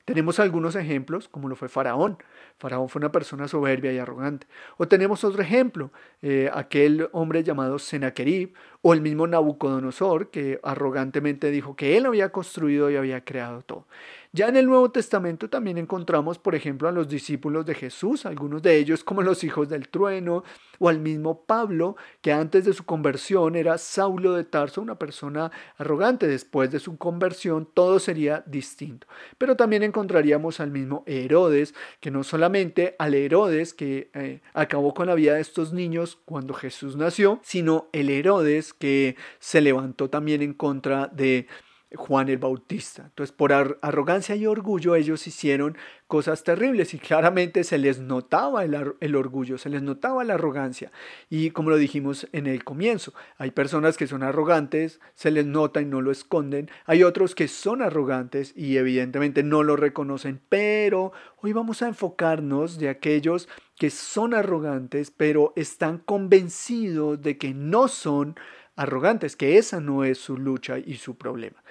Tenemos 0.06 0.38
algunos 0.38 0.76
ejemplos, 0.76 1.28
como 1.28 1.48
lo 1.48 1.56
fue 1.56 1.68
Faraón. 1.68 2.16
Faraón 2.58 2.88
fue 2.88 3.00
una 3.00 3.10
persona 3.10 3.48
soberbia 3.48 3.92
y 3.92 3.98
arrogante. 3.98 4.46
O 4.76 4.86
tenemos 4.86 5.24
otro 5.24 5.42
ejemplo, 5.42 5.90
eh, 6.22 6.48
aquel 6.54 7.08
hombre 7.10 7.42
llamado 7.42 7.80
Sennacherib, 7.80 8.54
o 8.82 8.94
el 8.94 9.00
mismo 9.00 9.26
Nabucodonosor, 9.26 10.30
que 10.30 10.60
arrogantemente 10.62 11.50
dijo 11.50 11.74
que 11.74 11.96
él 11.96 12.06
había 12.06 12.30
construido 12.30 12.88
y 12.88 12.94
había 12.94 13.24
creado 13.24 13.62
todo. 13.62 13.88
Ya 14.36 14.48
en 14.48 14.56
el 14.56 14.66
Nuevo 14.66 14.90
Testamento 14.90 15.48
también 15.48 15.78
encontramos, 15.78 16.38
por 16.38 16.54
ejemplo, 16.54 16.90
a 16.90 16.92
los 16.92 17.08
discípulos 17.08 17.64
de 17.64 17.74
Jesús, 17.74 18.26
algunos 18.26 18.60
de 18.60 18.76
ellos 18.76 19.02
como 19.02 19.22
los 19.22 19.42
hijos 19.44 19.70
del 19.70 19.88
trueno, 19.88 20.44
o 20.78 20.90
al 20.90 21.00
mismo 21.00 21.46
Pablo, 21.46 21.96
que 22.20 22.34
antes 22.34 22.66
de 22.66 22.74
su 22.74 22.84
conversión 22.84 23.56
era 23.56 23.78
Saulo 23.78 24.34
de 24.34 24.44
Tarso, 24.44 24.82
una 24.82 24.98
persona 24.98 25.50
arrogante. 25.78 26.28
Después 26.28 26.70
de 26.70 26.80
su 26.80 26.98
conversión 26.98 27.66
todo 27.72 27.98
sería 27.98 28.44
distinto. 28.46 29.06
Pero 29.38 29.56
también 29.56 29.82
encontraríamos 29.82 30.60
al 30.60 30.70
mismo 30.70 31.02
Herodes, 31.06 31.74
que 32.00 32.10
no 32.10 32.22
solamente 32.22 32.94
al 32.98 33.14
Herodes 33.14 33.72
que 33.72 34.10
eh, 34.12 34.42
acabó 34.52 34.92
con 34.92 35.06
la 35.06 35.14
vida 35.14 35.32
de 35.32 35.40
estos 35.40 35.72
niños 35.72 36.18
cuando 36.26 36.52
Jesús 36.52 36.94
nació, 36.94 37.40
sino 37.42 37.88
el 37.94 38.10
Herodes 38.10 38.74
que 38.74 39.16
se 39.38 39.62
levantó 39.62 40.10
también 40.10 40.42
en 40.42 40.52
contra 40.52 41.06
de 41.06 41.46
Juan 41.94 42.28
el 42.28 42.38
Bautista. 42.38 43.02
Entonces, 43.04 43.34
por 43.34 43.52
arrogancia 43.52 44.34
y 44.34 44.46
orgullo, 44.46 44.96
ellos 44.96 45.26
hicieron 45.26 45.76
cosas 46.08 46.42
terribles 46.42 46.94
y 46.94 46.98
claramente 46.98 47.62
se 47.62 47.78
les 47.78 48.00
notaba 48.00 48.64
el, 48.64 49.16
orgullo, 49.16 49.56
se 49.56 49.70
les 49.70 49.82
notaba 49.82 50.24
la 50.24 50.34
arrogancia. 50.34 50.90
Y 51.30 51.50
como 51.50 51.70
lo 51.70 51.76
dijimos 51.76 52.26
en 52.32 52.48
el 52.48 52.64
comienzo, 52.64 53.12
hay 53.38 53.52
personas 53.52 53.96
que 53.96 54.08
son 54.08 54.24
arrogantes, 54.24 55.00
se 55.14 55.30
les 55.30 55.46
nota 55.46 55.80
y 55.80 55.84
no 55.84 56.00
lo 56.00 56.10
esconden. 56.10 56.70
Hay 56.86 57.04
otros 57.04 57.36
que 57.36 57.46
son 57.46 57.82
arrogantes 57.82 58.52
y 58.56 58.78
evidentemente 58.78 59.44
no 59.44 59.62
lo 59.62 59.76
reconocen. 59.76 60.40
Pero 60.48 61.12
hoy 61.40 61.52
vamos 61.52 61.82
a 61.82 61.88
enfocarnos 61.88 62.78
de 62.78 62.88
aquellos 62.88 63.48
que 63.78 63.90
son 63.90 64.34
arrogantes, 64.34 65.12
pero 65.12 65.52
están 65.54 65.98
convencidos 65.98 67.22
de 67.22 67.38
que 67.38 67.54
no 67.54 67.88
son 67.88 68.36
arrogantes, 68.76 69.36
que 69.36 69.58
esa 69.58 69.80
no 69.80 70.04
es 70.04 70.18
su 70.18 70.36
lucha 70.36 70.78
y 70.78 70.94
su 70.96 71.16
problema. 71.16 71.62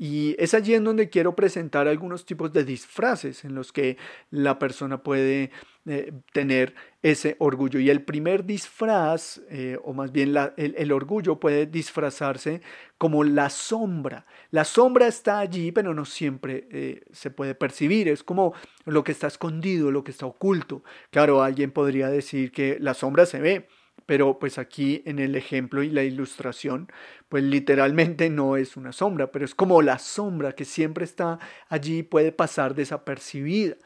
Y 0.00 0.36
es 0.38 0.54
allí 0.54 0.74
en 0.74 0.84
donde 0.84 1.10
quiero 1.10 1.34
presentar 1.34 1.88
algunos 1.88 2.24
tipos 2.24 2.52
de 2.52 2.62
disfraces 2.62 3.44
en 3.44 3.56
los 3.56 3.72
que 3.72 3.96
la 4.30 4.56
persona 4.60 5.02
puede 5.02 5.50
eh, 5.86 6.12
tener 6.32 6.72
ese 7.02 7.34
orgullo. 7.40 7.80
Y 7.80 7.90
el 7.90 8.02
primer 8.02 8.44
disfraz, 8.44 9.40
eh, 9.50 9.76
o 9.82 9.92
más 9.92 10.12
bien 10.12 10.36
el, 10.56 10.92
orgullo, 10.92 11.40
puede 11.40 11.66
disfrazarse 11.66 12.60
como 12.96 13.24
la 13.24 13.50
sombra. 13.50 14.24
La 14.52 14.64
sombra 14.64 15.08
está 15.08 15.40
allí, 15.40 15.72
pero 15.72 15.92
no 15.92 16.04
siempre 16.04 16.68
eh, 16.70 17.02
se 17.10 17.32
puede 17.32 17.56
percibir. 17.56 18.06
Es 18.06 18.22
como 18.22 18.54
lo 18.84 19.02
que 19.02 19.10
está 19.10 19.26
escondido, 19.26 19.90
lo 19.90 20.04
que 20.04 20.12
está 20.12 20.26
oculto. 20.26 20.84
Claro, 21.10 21.42
alguien 21.42 21.72
podría 21.72 22.08
decir 22.08 22.52
que 22.52 22.78
la 22.78 22.94
sombra 22.94 23.26
se 23.26 23.40
ve, 23.40 23.66
pero 24.08 24.38
pues 24.38 24.56
aquí 24.56 25.02
en 25.04 25.18
el 25.18 25.36
ejemplo 25.36 25.82
y 25.82 25.90
la 25.90 26.02
ilustración, 26.02 26.90
pues 27.28 27.44
literalmente 27.44 28.30
no 28.30 28.56
es 28.56 28.78
una 28.78 28.90
sombra, 28.90 29.30
pero 29.30 29.44
es 29.44 29.54
como 29.54 29.82
la 29.82 29.98
sombra 29.98 30.54
que 30.54 30.64
siempre 30.64 31.04
está 31.04 31.38
allí, 31.68 32.02
puede 32.02 32.32
pasar 32.32 32.74
desapercibida. 32.74 33.76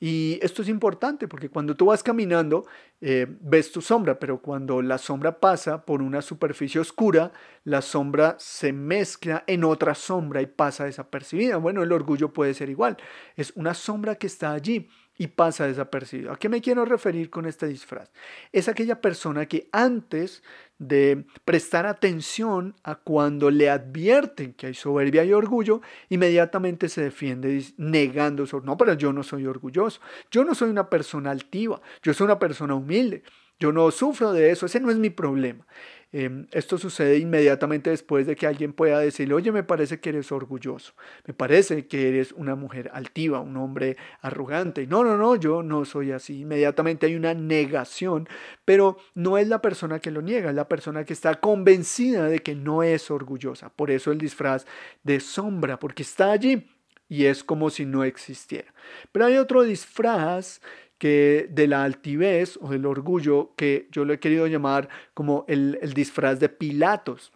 Y 0.00 0.40
esto 0.42 0.62
es 0.62 0.68
importante 0.68 1.28
porque 1.28 1.50
cuando 1.50 1.76
tú 1.76 1.86
vas 1.86 2.02
caminando 2.02 2.66
eh, 3.00 3.26
ves 3.28 3.70
tu 3.70 3.80
sombra, 3.80 4.18
pero 4.18 4.42
cuando 4.42 4.82
la 4.82 4.98
sombra 4.98 5.38
pasa 5.38 5.84
por 5.84 6.02
una 6.02 6.20
superficie 6.20 6.80
oscura, 6.80 7.30
la 7.62 7.80
sombra 7.80 8.34
se 8.40 8.72
mezcla 8.72 9.44
en 9.46 9.62
otra 9.62 9.94
sombra 9.94 10.42
y 10.42 10.46
pasa 10.46 10.86
desapercibida. 10.86 11.58
Bueno, 11.58 11.84
el 11.84 11.92
orgullo 11.92 12.32
puede 12.32 12.54
ser 12.54 12.70
igual. 12.70 12.96
Es 13.36 13.52
una 13.54 13.74
sombra 13.74 14.16
que 14.16 14.26
está 14.26 14.52
allí 14.52 14.88
y 15.20 15.26
pasa 15.26 15.66
desapercibido. 15.66 16.32
¿A 16.32 16.38
qué 16.38 16.48
me 16.48 16.62
quiero 16.62 16.86
referir 16.86 17.28
con 17.28 17.44
este 17.44 17.66
disfraz? 17.66 18.10
Es 18.52 18.70
aquella 18.70 19.02
persona 19.02 19.44
que 19.44 19.68
antes 19.70 20.42
de 20.78 21.26
prestar 21.44 21.84
atención 21.84 22.74
a 22.84 22.94
cuando 22.94 23.50
le 23.50 23.68
advierten 23.68 24.54
que 24.54 24.68
hay 24.68 24.72
soberbia 24.72 25.22
y 25.22 25.34
orgullo, 25.34 25.82
inmediatamente 26.08 26.88
se 26.88 27.02
defiende 27.02 27.62
negando 27.76 28.44
eso. 28.44 28.62
No, 28.62 28.78
pero 28.78 28.94
yo 28.94 29.12
no 29.12 29.22
soy 29.22 29.44
orgulloso. 29.44 30.00
Yo 30.30 30.42
no 30.42 30.54
soy 30.54 30.70
una 30.70 30.88
persona 30.88 31.32
altiva. 31.32 31.82
Yo 32.02 32.14
soy 32.14 32.24
una 32.24 32.38
persona 32.38 32.74
humilde. 32.74 33.22
Yo 33.58 33.72
no 33.72 33.90
sufro 33.90 34.32
de 34.32 34.50
eso. 34.50 34.64
Ese 34.64 34.80
no 34.80 34.90
es 34.90 34.96
mi 34.96 35.10
problema. 35.10 35.66
Em, 36.12 36.48
esto 36.50 36.76
sucede 36.76 37.18
inmediatamente 37.18 37.90
después 37.90 38.26
de 38.26 38.34
que 38.34 38.48
alguien 38.48 38.72
pueda 38.72 38.98
decirle, 38.98 39.34
oye, 39.34 39.52
me 39.52 39.62
parece 39.62 40.00
que 40.00 40.08
eres 40.08 40.32
orgulloso, 40.32 40.92
me 41.24 41.34
parece 41.34 41.86
que 41.86 42.08
eres 42.08 42.32
una 42.32 42.56
mujer 42.56 42.90
altiva, 42.92 43.38
un 43.38 43.56
hombre 43.56 43.96
arrogante. 44.20 44.88
No, 44.88 45.04
no, 45.04 45.16
no, 45.16 45.36
yo 45.36 45.62
no 45.62 45.84
soy 45.84 46.10
así. 46.10 46.40
Inmediatamente 46.40 47.06
hay 47.06 47.14
una 47.14 47.34
negación, 47.34 48.28
pero 48.64 48.96
no 49.14 49.38
es 49.38 49.46
la 49.46 49.62
persona 49.62 50.00
que 50.00 50.10
lo 50.10 50.20
niega, 50.20 50.50
es 50.50 50.56
la 50.56 50.68
persona 50.68 51.04
que 51.04 51.12
está 51.12 51.36
convencida 51.38 52.26
de 52.26 52.40
que 52.40 52.56
no 52.56 52.82
es 52.82 53.10
orgullosa. 53.10 53.70
Por 53.70 53.92
eso 53.92 54.10
el 54.10 54.18
disfraz 54.18 54.66
de 55.04 55.20
sombra, 55.20 55.78
porque 55.78 56.02
está 56.02 56.32
allí 56.32 56.66
y 57.08 57.26
es 57.26 57.44
como 57.44 57.70
si 57.70 57.86
no 57.86 58.04
existiera. 58.04 58.72
Pero 59.12 59.26
hay 59.26 59.36
otro 59.36 59.62
disfraz 59.62 60.60
que 61.00 61.48
de 61.50 61.66
la 61.66 61.82
altivez 61.82 62.58
o 62.60 62.68
del 62.68 62.84
orgullo 62.84 63.54
que 63.56 63.88
yo 63.90 64.04
lo 64.04 64.12
he 64.12 64.20
querido 64.20 64.46
llamar 64.46 64.90
como 65.14 65.46
el, 65.48 65.80
disfraz 65.94 66.38
de 66.40 66.50
Pilatos. 66.50 67.32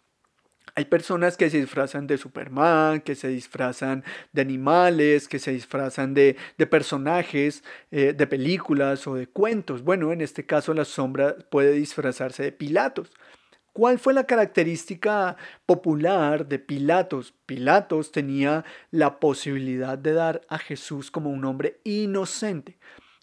Hay 0.76 0.84
personas 0.84 1.38
que 1.38 1.48
se 1.48 1.60
disfrazan 1.60 2.06
de 2.06 2.18
Superman, 2.18 3.00
que 3.00 3.14
se 3.14 3.28
disfrazan 3.28 4.04
de 4.32 4.42
animales, 4.42 5.28
que 5.28 5.38
se 5.38 5.52
disfrazan 5.52 6.12
de, 6.12 6.36
personajes 6.70 7.64
eh, 7.90 8.12
de 8.12 8.26
películas 8.26 9.06
o 9.06 9.14
de 9.14 9.28
cuentos. 9.28 9.82
Bueno, 9.82 10.12
en 10.12 10.20
este 10.20 10.44
caso 10.44 10.74
la 10.74 10.84
sombra 10.84 11.34
puede 11.50 11.72
disfrazarse 11.72 12.42
de 12.42 12.52
Pilatos. 12.52 13.12
¿Cuál 13.72 13.98
fue 13.98 14.12
la 14.12 14.24
característica 14.24 15.36
popular 15.64 16.46
de 16.46 16.58
Pilatos? 16.58 17.32
Pilatos 17.46 18.12
tenía 18.12 18.64
la 18.90 19.18
posibilidad 19.20 19.96
de 19.96 20.12
dar 20.12 20.42
a 20.48 20.58
Jesús 20.58 21.10
como 21.10 21.30
un 21.30 21.46
hombre 21.46 21.80
inocente. 21.82 22.76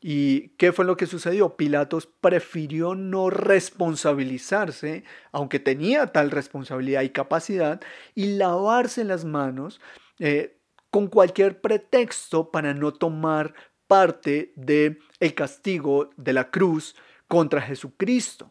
¿Y 0.03 0.49
qué 0.57 0.73
fue 0.73 0.83
lo 0.83 0.97
que 0.97 1.05
sucedió? 1.05 1.55
Pilatos 1.55 2.07
prefirió 2.07 2.95
no 2.95 3.29
responsabilizarse, 3.29 5.03
aunque 5.31 5.59
tenía 5.59 6.07
tal 6.07 6.31
responsabilidad 6.31 7.03
y 7.03 7.09
capacidad, 7.09 7.79
y 8.15 8.35
lavarse 8.37 9.03
las 9.03 9.25
manos 9.25 9.79
eh, 10.17 10.57
con 10.89 11.07
cualquier 11.07 11.61
pretexto 11.61 12.49
para 12.49 12.73
no 12.73 12.93
tomar 12.93 13.53
parte 13.85 14.53
del 14.55 14.99
el 15.19 15.35
castigo 15.35 16.09
de 16.17 16.33
la 16.33 16.49
cruz 16.49 16.95
contra 17.27 17.61
Jesucristo. 17.61 18.50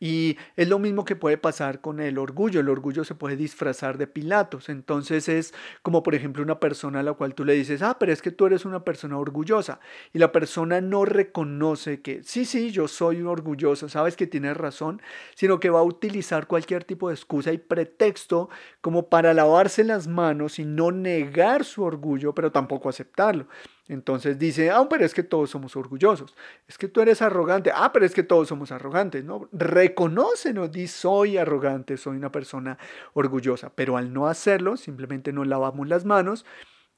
Y 0.00 0.38
es 0.56 0.66
lo 0.66 0.78
mismo 0.78 1.04
que 1.04 1.14
puede 1.14 1.36
pasar 1.36 1.82
con 1.82 2.00
el 2.00 2.16
orgullo. 2.16 2.60
El 2.60 2.70
orgullo 2.70 3.04
se 3.04 3.14
puede 3.14 3.36
disfrazar 3.36 3.98
de 3.98 4.06
Pilatos. 4.06 4.70
Entonces 4.70 5.28
es 5.28 5.52
como 5.82 6.02
por 6.02 6.14
ejemplo 6.14 6.42
una 6.42 6.58
persona 6.58 7.00
a 7.00 7.02
la 7.02 7.12
cual 7.12 7.34
tú 7.34 7.44
le 7.44 7.52
dices, 7.52 7.82
ah, 7.82 7.98
pero 8.00 8.10
es 8.10 8.22
que 8.22 8.30
tú 8.30 8.46
eres 8.46 8.64
una 8.64 8.82
persona 8.82 9.18
orgullosa. 9.18 9.78
Y 10.14 10.18
la 10.18 10.32
persona 10.32 10.80
no 10.80 11.04
reconoce 11.04 12.00
que, 12.00 12.22
sí, 12.24 12.46
sí, 12.46 12.70
yo 12.70 12.88
soy 12.88 13.20
orgulloso, 13.20 13.90
sabes 13.90 14.16
que 14.16 14.26
tienes 14.26 14.56
razón, 14.56 15.02
sino 15.34 15.60
que 15.60 15.68
va 15.68 15.80
a 15.80 15.84
utilizar 15.84 16.46
cualquier 16.46 16.84
tipo 16.84 17.08
de 17.08 17.14
excusa 17.14 17.52
y 17.52 17.58
pretexto 17.58 18.48
como 18.80 19.08
para 19.10 19.34
lavarse 19.34 19.84
las 19.84 20.06
manos 20.06 20.58
y 20.58 20.64
no 20.64 20.92
negar 20.92 21.64
su 21.64 21.82
orgullo, 21.82 22.34
pero 22.34 22.50
tampoco 22.50 22.88
aceptarlo. 22.88 23.46
Entonces 23.90 24.38
dice, 24.38 24.70
ah, 24.70 24.86
pero 24.88 25.04
es 25.04 25.12
que 25.12 25.24
todos 25.24 25.50
somos 25.50 25.74
orgullosos. 25.74 26.36
Es 26.68 26.78
que 26.78 26.86
tú 26.86 27.00
eres 27.00 27.22
arrogante. 27.22 27.72
Ah, 27.74 27.92
pero 27.92 28.06
es 28.06 28.14
que 28.14 28.22
todos 28.22 28.46
somos 28.46 28.70
arrogantes. 28.70 29.24
No, 29.24 29.48
reconócenos, 29.50 30.70
di, 30.70 30.86
soy 30.86 31.38
arrogante, 31.38 31.96
soy 31.96 32.16
una 32.16 32.30
persona 32.30 32.78
orgullosa. 33.14 33.72
Pero 33.74 33.96
al 33.96 34.12
no 34.12 34.28
hacerlo, 34.28 34.76
simplemente 34.76 35.32
nos 35.32 35.48
lavamos 35.48 35.88
las 35.88 36.04
manos 36.04 36.46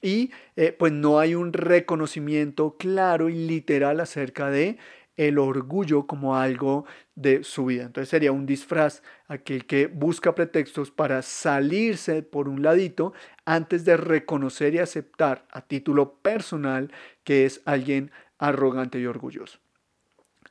y 0.03 0.33
eh, 0.57 0.77
pues 0.79 0.93
no 0.93 1.19
hay 1.19 1.35
un 1.35 1.55
reconocimiento 1.55 2.77
claro 2.77 3.31
y 3.31 3.37
literal 3.37 3.99
acerca 4.01 4.51
de 4.51 4.77
el 5.17 5.39
orgullo 5.39 6.07
como 6.07 6.37
algo 6.37 6.85
de 7.15 7.45
su 7.45 7.67
vida. 7.67 7.85
Entonces 7.85 8.09
sería 8.09 8.33
un 8.33 8.47
disfraz, 8.47 9.03
aquel 9.29 9.67
que 9.67 9.87
busca 9.87 10.35
pretextos 10.35 10.91
para 10.91 11.23
salirse 11.23 12.23
por 12.23 12.49
un 12.49 12.63
ladito 12.63 13.13
antes 13.45 13.85
de 13.85 13.97
reconocer 13.97 14.75
y 14.75 14.79
aceptar 14.79 15.47
a 15.51 15.63
título 15.63 16.19
personal 16.21 16.93
que 17.25 17.45
es 17.45 17.63
alguien 17.65 18.11
arrogante 18.39 18.99
y 18.99 19.07
orgulloso. 19.07 19.62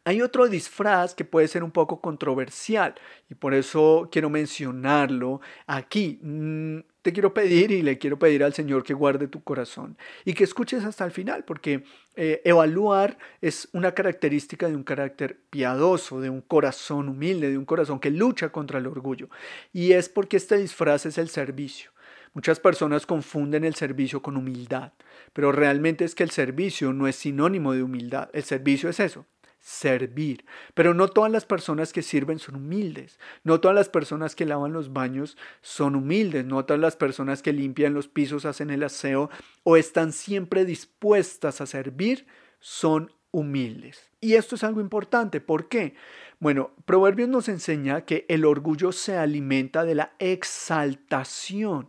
Hay 0.03 0.24
otro 0.24 0.48
disfraz 0.48 1.13
que 1.13 1.25
puede 1.25 1.48
ser 1.48 1.63
un 1.63 1.70
poco 1.70 2.01
controversial 2.01 2.96
y 3.29 3.36
por 3.36 3.53
eso 3.53 4.10
quiero 4.12 4.31
mencionarlo 4.31 5.41
aquí. 5.67 6.20
Mm, 6.24 6.79
te 7.03 7.13
quiero 7.13 7.36
pedir 7.36 7.72
y 7.72 7.84
le 7.84 8.00
quiero 8.00 8.17
pedir 8.17 8.43
al 8.43 8.53
Señor 8.53 8.84
que 8.84 8.96
guarde 8.96 9.27
tu 9.27 9.43
corazón 9.43 9.98
y 10.25 10.34
que 10.34 10.43
escuches 10.43 10.84
hasta 10.86 11.05
el 11.05 11.12
final, 11.12 11.46
porque 11.46 11.84
eh, 12.15 12.41
evaluar 12.46 13.20
es 13.41 13.70
una 13.74 13.93
característica 13.93 14.67
de 14.67 14.75
un 14.75 14.84
carácter 14.84 15.39
piadoso, 15.51 16.20
de 16.20 16.31
un 16.31 16.41
corazón 16.41 17.08
humilde, 17.08 17.51
de 17.51 17.58
un 17.60 17.65
corazón 17.65 18.00
que 18.00 18.10
lucha 18.10 18.50
contra 18.50 18.79
el 18.79 18.88
orgullo. 18.88 19.29
Y 19.72 19.91
es 19.91 20.10
porque 20.10 20.38
este 20.38 20.58
disfraz 20.58 21.05
es 21.05 21.20
el 21.20 21.29
servicio. 21.29 21.91
Muchas 22.34 22.60
personas 22.60 23.05
confunden 23.05 23.65
el 23.65 23.75
servicio 23.75 24.24
con 24.24 24.36
humildad, 24.36 24.93
pero 25.34 25.51
realmente 25.51 26.05
es 26.05 26.15
que 26.15 26.24
el 26.24 26.31
servicio 26.31 26.91
no 26.91 27.08
es 27.08 27.17
sinónimo 27.17 27.74
de 27.74 27.84
humildad. 27.84 28.29
El 28.34 28.43
servicio 28.43 28.89
es 28.89 29.00
eso, 29.00 29.25
servir. 29.62 30.44
Pero 30.74 30.94
no 30.94 31.08
todas 31.08 31.32
las 31.32 31.46
personas 31.46 31.94
que 31.94 32.01
sirven 32.01 32.39
son 32.39 32.56
humildes. 32.56 33.20
No 33.44 33.62
todas 33.62 33.75
las 33.75 33.89
personas 33.89 34.36
que 34.36 34.46
lavan 34.46 34.74
los 34.74 34.91
baños 34.91 35.38
son 35.62 35.96
humildes. 35.96 36.46
No 36.46 36.65
todas 36.65 36.82
las 36.82 36.96
personas 36.96 37.41
que 37.41 37.53
limpian 37.53 37.94
los 37.94 38.08
pisos, 38.08 38.46
hacen 38.46 38.72
el 38.72 38.84
aseo 38.84 39.30
o 39.63 39.77
están 39.77 40.12
siempre 40.12 40.65
dispuestas 40.65 41.62
a 41.62 41.68
servir 41.68 42.25
son 42.60 43.12
humildes. 43.32 44.10
Y 44.20 44.34
esto 44.34 44.56
es 44.56 44.63
algo 44.63 44.82
importante. 44.82 45.39
¿Por 45.39 45.70
qué? 45.70 45.96
Bueno, 46.41 46.71
Proverbios 46.86 47.29
nos 47.29 47.50
enseña 47.50 48.01
que 48.01 48.25
el 48.27 48.45
orgullo 48.45 48.91
se 48.91 49.15
alimenta 49.15 49.86
de 49.86 49.93
la 49.93 50.13
exaltación. 50.17 51.88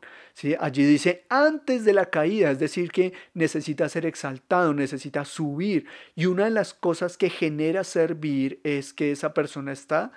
Allí 0.60 0.84
dice 0.84 1.24
antes 1.30 1.86
de 1.86 1.94
la 1.94 2.10
caída, 2.10 2.50
es 2.50 2.58
decir, 2.58 2.92
que 2.92 3.14
necesita 3.32 3.88
ser 3.88 4.04
exaltado, 4.04 4.74
necesita 4.74 5.24
subir. 5.24 5.86
Y 6.14 6.26
una 6.26 6.44
de 6.44 6.50
las 6.50 6.74
cosas 6.74 7.16
que 7.16 7.30
genera 7.30 7.82
servir 7.82 8.60
es 8.62 8.92
que 8.92 9.12
esa 9.12 9.32
persona 9.32 9.72
está 9.72 10.12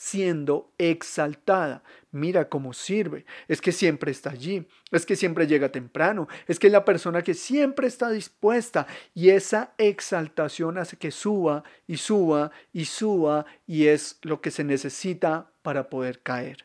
siendo 0.00 0.72
exaltada. 0.78 1.82
Mira 2.10 2.48
cómo 2.48 2.72
sirve. 2.72 3.26
Es 3.48 3.60
que 3.60 3.70
siempre 3.70 4.10
está 4.10 4.30
allí. 4.30 4.66
Es 4.90 5.04
que 5.04 5.14
siempre 5.14 5.46
llega 5.46 5.72
temprano. 5.72 6.26
Es 6.48 6.58
que 6.58 6.68
es 6.68 6.72
la 6.72 6.86
persona 6.86 7.20
que 7.20 7.34
siempre 7.34 7.86
está 7.86 8.10
dispuesta. 8.10 8.86
Y 9.12 9.28
esa 9.28 9.74
exaltación 9.76 10.78
hace 10.78 10.96
que 10.96 11.10
suba 11.10 11.64
y 11.86 11.98
suba 11.98 12.50
y 12.72 12.86
suba 12.86 13.44
y 13.66 13.88
es 13.88 14.18
lo 14.22 14.40
que 14.40 14.50
se 14.50 14.64
necesita 14.64 15.52
para 15.60 15.90
poder 15.90 16.22
caer. 16.22 16.64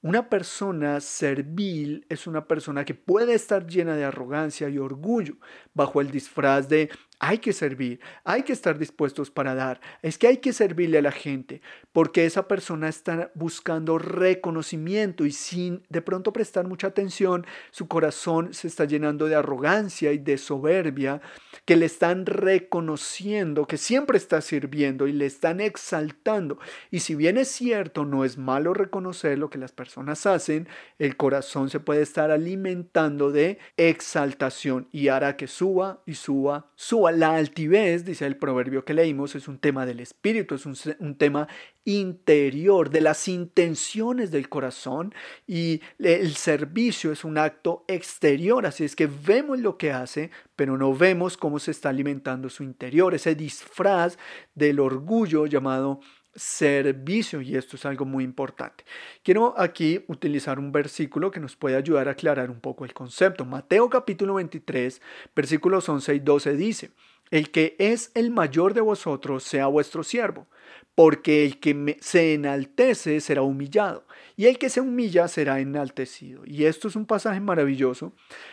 Una 0.00 0.28
persona 0.28 1.00
servil 1.00 2.06
es 2.08 2.28
una 2.28 2.46
persona 2.46 2.84
que 2.84 2.94
puede 2.94 3.34
estar 3.34 3.66
llena 3.66 3.96
de 3.96 4.04
arrogancia 4.04 4.68
y 4.68 4.78
orgullo 4.78 5.34
bajo 5.74 6.00
el 6.00 6.12
disfraz 6.12 6.68
de 6.68 6.90
hay 7.18 7.38
que 7.38 7.52
servir, 7.52 8.00
hay 8.24 8.42
que 8.42 8.52
estar 8.52 8.78
dispuestos 8.78 9.30
para 9.30 9.54
dar, 9.54 9.80
es 10.02 10.18
que 10.18 10.26
hay 10.26 10.36
que 10.38 10.52
servirle 10.52 10.98
a 10.98 11.02
la 11.02 11.12
gente, 11.12 11.62
porque 11.92 12.26
esa 12.26 12.46
persona 12.46 12.88
está 12.88 13.30
buscando 13.34 13.98
reconocimiento 13.98 15.24
y 15.24 15.32
sin 15.32 15.82
de 15.88 16.02
pronto 16.02 16.32
prestar 16.32 16.66
mucha 16.66 16.88
atención, 16.88 17.46
su 17.70 17.88
corazón 17.88 18.52
se 18.52 18.68
está 18.68 18.84
llenando 18.84 19.26
de 19.26 19.34
arrogancia 19.34 20.12
y 20.12 20.18
de 20.18 20.36
soberbia, 20.38 21.20
que 21.64 21.76
le 21.76 21.86
están 21.86 22.26
reconociendo, 22.26 23.66
que 23.66 23.76
siempre 23.76 24.18
está 24.18 24.40
sirviendo 24.40 25.06
y 25.06 25.12
le 25.12 25.26
están 25.26 25.60
exaltando. 25.60 26.58
Y 26.90 27.00
si 27.00 27.14
bien 27.14 27.38
es 27.38 27.48
cierto, 27.48 28.04
no 28.04 28.24
es 28.24 28.38
malo 28.38 28.72
reconocer 28.72 29.38
lo 29.38 29.50
que 29.50 29.58
las 29.58 29.72
personas 29.72 30.26
hacen, 30.26 30.68
el 30.98 31.16
corazón 31.16 31.70
se 31.70 31.80
puede 31.80 32.02
estar 32.02 32.30
alimentando 32.30 33.32
de 33.32 33.58
exaltación 33.76 34.88
y 34.92 35.08
hará 35.08 35.36
que 35.36 35.46
suba 35.46 36.02
y 36.06 36.14
suba, 36.14 36.70
suba 36.76 37.05
la 37.12 37.36
altivez, 37.36 38.04
dice 38.04 38.26
el 38.26 38.36
proverbio 38.36 38.84
que 38.84 38.94
leímos, 38.94 39.34
es 39.34 39.48
un 39.48 39.58
tema 39.58 39.86
del 39.86 40.00
espíritu, 40.00 40.54
es 40.54 40.66
un, 40.66 41.14
tema 41.16 41.48
interior, 41.84 42.90
de 42.90 43.00
las 43.00 43.28
intenciones 43.28 44.30
del 44.30 44.48
corazón 44.48 45.14
y 45.46 45.80
el 45.98 46.34
servicio 46.34 47.12
es 47.12 47.24
un 47.24 47.38
acto 47.38 47.84
exterior, 47.88 48.66
así 48.66 48.84
es 48.84 48.96
que 48.96 49.06
vemos 49.06 49.58
lo 49.58 49.78
que 49.78 49.92
hace, 49.92 50.30
pero 50.56 50.76
no 50.76 50.94
vemos 50.94 51.36
cómo 51.36 51.58
se 51.58 51.70
está 51.70 51.90
alimentando 51.90 52.48
su 52.48 52.62
interior, 52.62 53.14
ese 53.14 53.34
disfraz 53.34 54.18
del 54.54 54.80
orgullo 54.80 55.46
llamado 55.46 56.00
servicio 56.36 57.40
y 57.40 57.56
esto 57.56 57.76
es 57.76 57.84
algo 57.86 58.04
muy 58.04 58.22
importante. 58.22 58.84
Quiero 59.22 59.54
aquí 59.58 60.04
utilizar 60.08 60.58
un 60.58 60.70
versículo 60.70 61.30
que 61.30 61.40
nos 61.40 61.56
puede 61.56 61.76
ayudar 61.76 62.08
a 62.08 62.12
aclarar 62.12 62.50
un 62.50 62.60
poco 62.60 62.84
el 62.84 62.94
concepto. 62.94 63.44
Mateo 63.44 63.90
capítulo 63.90 64.34
23, 64.34 65.00
versículos 65.34 65.88
11 65.88 66.14
y 66.14 66.18
12 66.20 66.56
dice, 66.56 66.90
el 67.30 67.50
que 67.50 67.74
es 67.78 68.12
el 68.14 68.30
mayor 68.30 68.74
de 68.74 68.80
vosotros 68.80 69.42
sea 69.42 69.66
vuestro 69.66 70.04
siervo, 70.04 70.46
porque 70.94 71.44
el 71.44 71.58
que 71.60 71.96
se 72.00 72.34
enaltece 72.34 73.20
será 73.20 73.42
humillado, 73.42 74.06
y 74.36 74.46
el 74.46 74.58
que 74.58 74.70
se 74.70 74.80
humilla 74.80 75.28
será 75.28 75.60
enaltecido. 75.60 76.42
Y 76.46 76.64
esto 76.64 76.88
es 76.88 76.96
un 76.96 77.06
pasaje 77.06 77.40
maravilloso, 77.40 78.12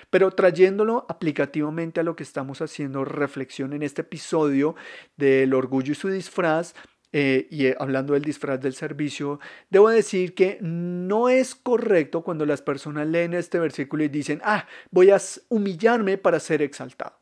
pero 0.10 0.32
trayéndolo 0.32 1.06
aplicativamente 1.08 2.00
a 2.00 2.04
lo 2.04 2.16
que 2.16 2.24
estamos 2.24 2.62
haciendo 2.62 3.06
reflexión 3.06 3.74
en 3.74 3.84
este 3.84 4.02
episodio 4.02 4.76
del 5.18 5.54
orgullo 5.54 5.92
y 5.92 5.96
su 5.96 6.10
disfraz, 6.10 6.74
eh, 7.16 7.48
y 7.52 7.68
eh, 7.68 7.76
hablando 7.80 8.14
del 8.14 8.24
disfraz 8.24 8.60
del 8.60 8.74
servicio, 8.74 9.40
debo 9.70 9.90
decir 9.90 10.34
que 10.34 10.58
no 10.62 11.30
es 11.30 11.54
correcto 11.54 12.24
cuando 12.24 12.44
las 12.46 12.64
personas 12.64 13.08
leen 13.08 13.36
este 13.36 13.60
versículo 13.60 14.04
y 14.04 14.10
dicen, 14.10 14.42
ah, 14.44 14.68
voy 14.90 15.12
a 15.12 15.22
humillarme 15.50 16.18
para 16.18 16.40
ser 16.40 16.64
exaltado. 16.64 17.20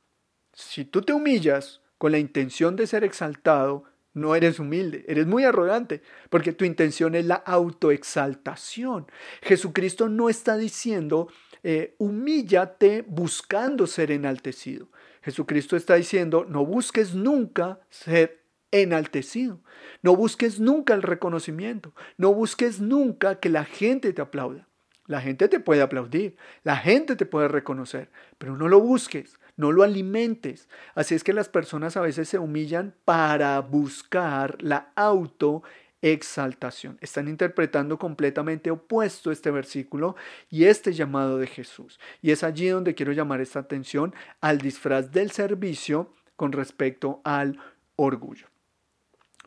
Si 0.54 0.86
tú 0.86 1.02
te 1.02 1.12
humillas 1.12 1.82
con 1.98 2.14
la 2.14 2.20
intención 2.20 2.78
de 2.78 2.88
ser 2.88 3.04
exaltado, 3.04 3.84
no 4.14 4.34
eres 4.36 4.60
humilde, 4.60 5.04
eres 5.08 5.28
muy 5.28 5.44
arrogante, 5.44 6.02
porque 6.30 6.54
tu 6.54 6.64
intención 6.64 7.14
es 7.16 7.26
la 7.26 7.36
autoexaltación. 7.36 9.08
Jesucristo 9.42 10.08
no 10.08 10.30
está 10.30 10.56
diciendo, 10.56 11.28
eh, 11.64 11.96
humíllate 11.98 13.04
buscando 13.06 13.88
ser 13.88 14.12
enaltecido. 14.12 14.88
Jesucristo 15.22 15.76
está 15.76 15.96
diciendo, 15.96 16.46
no 16.48 16.66
busques 16.66 17.14
nunca 17.14 17.82
ser 17.90 18.41
enaltecido. 18.72 19.60
No 20.02 20.16
busques 20.16 20.60
nunca 20.60 20.94
el 20.94 21.04
reconocimiento. 21.04 21.94
No 22.18 22.34
busques 22.34 22.80
nunca 22.80 23.40
que 23.40 23.50
la 23.50 23.66
gente 23.66 24.14
te 24.14 24.22
aplauda. 24.22 24.68
La 25.12 25.20
gente 25.20 25.50
te 25.50 25.60
puede 25.60 25.82
aplaudir, 25.82 26.38
la 26.64 26.78
gente 26.78 27.18
te 27.18 27.26
puede 27.26 27.50
reconocer, 27.50 28.10
pero 28.38 28.56
no 28.56 28.70
lo 28.70 28.80
busques, 28.80 29.38
no 29.58 29.74
lo 29.74 29.84
alimentes. 29.84 30.70
Así 30.96 31.16
es 31.16 31.26
que 31.26 31.34
las 31.34 31.50
personas 31.50 31.98
a 31.98 32.02
veces 32.02 32.30
se 32.30 32.38
humillan 32.38 32.96
para 33.04 33.60
buscar 33.60 34.56
la 34.62 34.94
autoexaltación. 34.96 36.98
Están 37.02 37.28
interpretando 37.28 38.00
completamente 38.00 38.72
opuesto 38.72 39.32
este 39.32 39.52
versículo 39.52 40.16
y 40.50 40.64
este 40.64 40.94
llamado 40.94 41.40
de 41.40 41.48
Jesús. 41.48 42.00
Y 42.22 42.32
es 42.32 42.44
allí 42.44 42.70
donde 42.70 42.96
quiero 42.96 43.12
llamar 43.12 43.42
esta 43.42 43.60
atención 43.60 44.16
al 44.40 44.60
disfraz 44.60 45.12
del 45.12 45.32
servicio 45.32 46.14
con 46.38 46.54
respecto 46.54 47.20
al 47.26 47.60
orgullo. 47.98 48.51